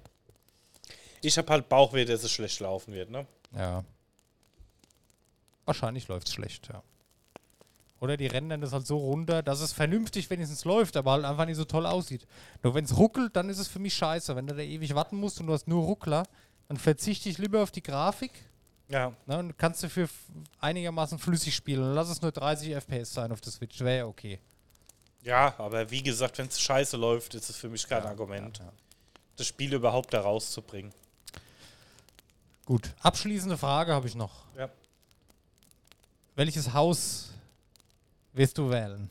[1.21, 3.27] ich habe halt Bauchweh, dass es schlecht laufen wird, ne?
[3.55, 3.83] Ja.
[5.65, 6.81] Wahrscheinlich läuft es schlecht, ja.
[7.99, 11.23] Oder die rennen dann das halt so runter, dass es vernünftig wenigstens läuft, aber halt
[11.23, 12.25] einfach nicht so toll aussieht.
[12.63, 14.35] Nur wenn es ruckelt, dann ist es für mich scheiße.
[14.35, 16.23] Wenn du da ewig warten musst und du hast nur Ruckler,
[16.67, 18.31] dann verzichte ich lieber auf die Grafik.
[18.89, 19.13] Ja.
[19.27, 20.09] Ne, und kannst du für
[20.59, 21.83] einigermaßen flüssig spielen.
[21.83, 23.79] Und lass es nur 30 FPS sein auf der Switch.
[23.81, 24.39] Wäre ja okay.
[25.23, 28.65] Ja, aber wie gesagt, wenn es scheiße läuft, ist es für mich kein Argument, Ja,
[28.65, 28.71] ja.
[29.37, 30.91] das Spiel überhaupt da rauszubringen.
[32.65, 32.93] Gut.
[33.01, 34.45] Abschließende Frage habe ich noch.
[34.57, 34.69] Ja.
[36.35, 37.29] Welches Haus
[38.33, 39.09] wirst du wählen?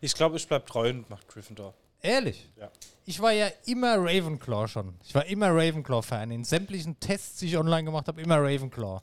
[0.00, 1.74] Ich glaube, ich bleib treu und mach Gryffindor.
[2.02, 2.48] Ehrlich?
[2.56, 2.70] Ja.
[3.06, 4.94] Ich war ja immer Ravenclaw schon.
[5.04, 6.30] Ich war immer Ravenclaw-Fan.
[6.30, 9.00] In sämtlichen Tests, die ich online gemacht habe, immer Ravenclaw.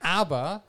[0.00, 0.62] Aber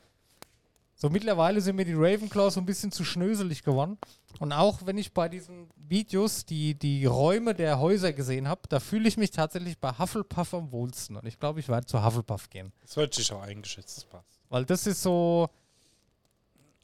[1.01, 3.97] so mittlerweile sind mir die Ravenclaws so ein bisschen zu schnöselig geworden.
[4.37, 8.79] Und auch wenn ich bei diesen Videos die, die Räume der Häuser gesehen habe, da
[8.79, 11.15] fühle ich mich tatsächlich bei Hufflepuff am wohlsten.
[11.15, 12.71] Und ich glaube, ich werde zu Hufflepuff gehen.
[12.83, 14.39] Das wird sich auch eingeschätzt, das passt.
[14.49, 15.49] Weil das ist so,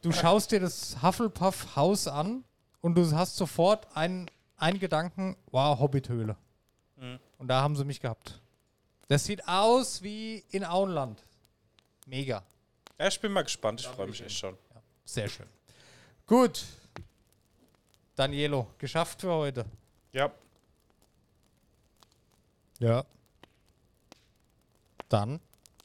[0.02, 2.44] du schaust dir das Hufflepuff-Haus an
[2.82, 6.36] und du hast sofort einen, einen Gedanken, wow, Hobbithöhle.
[6.96, 7.20] Mhm.
[7.38, 8.42] Und da haben sie mich gehabt.
[9.10, 11.24] Das sieht aus wie in Auenland.
[12.08, 12.42] Mega.
[13.00, 14.58] Ja, ich bin mal gespannt, ich freue mich echt schon.
[15.06, 15.46] Sehr schön.
[16.26, 16.64] Gut.
[18.16, 19.66] Danielo, geschafft für heute.
[20.14, 20.32] Ja,
[22.80, 23.04] Ja.
[25.10, 25.40] Dann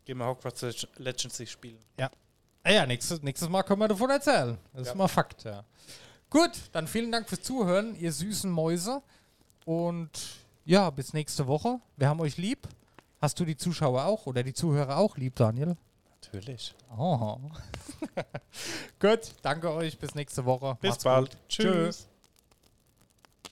[0.05, 1.79] gehen wir Hogwarts Leg- Legacy spielen.
[2.65, 4.57] Ah ja, nächstes, nächstes Mal können wir davon erzählen.
[4.73, 4.93] Das Ja.
[4.93, 5.65] ist mal Fakt, ja.
[6.31, 9.03] Gut, dann vielen Dank fürs Zuhören, ihr süßen Mäuse.
[9.65, 10.11] Und
[10.65, 11.81] ja, bis nächste Woche.
[11.97, 12.69] Wir haben euch lieb.
[13.21, 15.77] Hast du die Zuschauer auch oder die Zuhörer auch lieb, Daniel?
[16.23, 16.75] Natürlich.
[16.97, 17.39] Oh.
[19.01, 19.99] Gut, danke euch.
[19.99, 20.77] Bis nächste Woche.
[20.81, 21.31] Bis Macht's bald.
[21.31, 21.39] gut.
[21.49, 21.64] Tschüss.
[21.66, 22.09] Tschüss.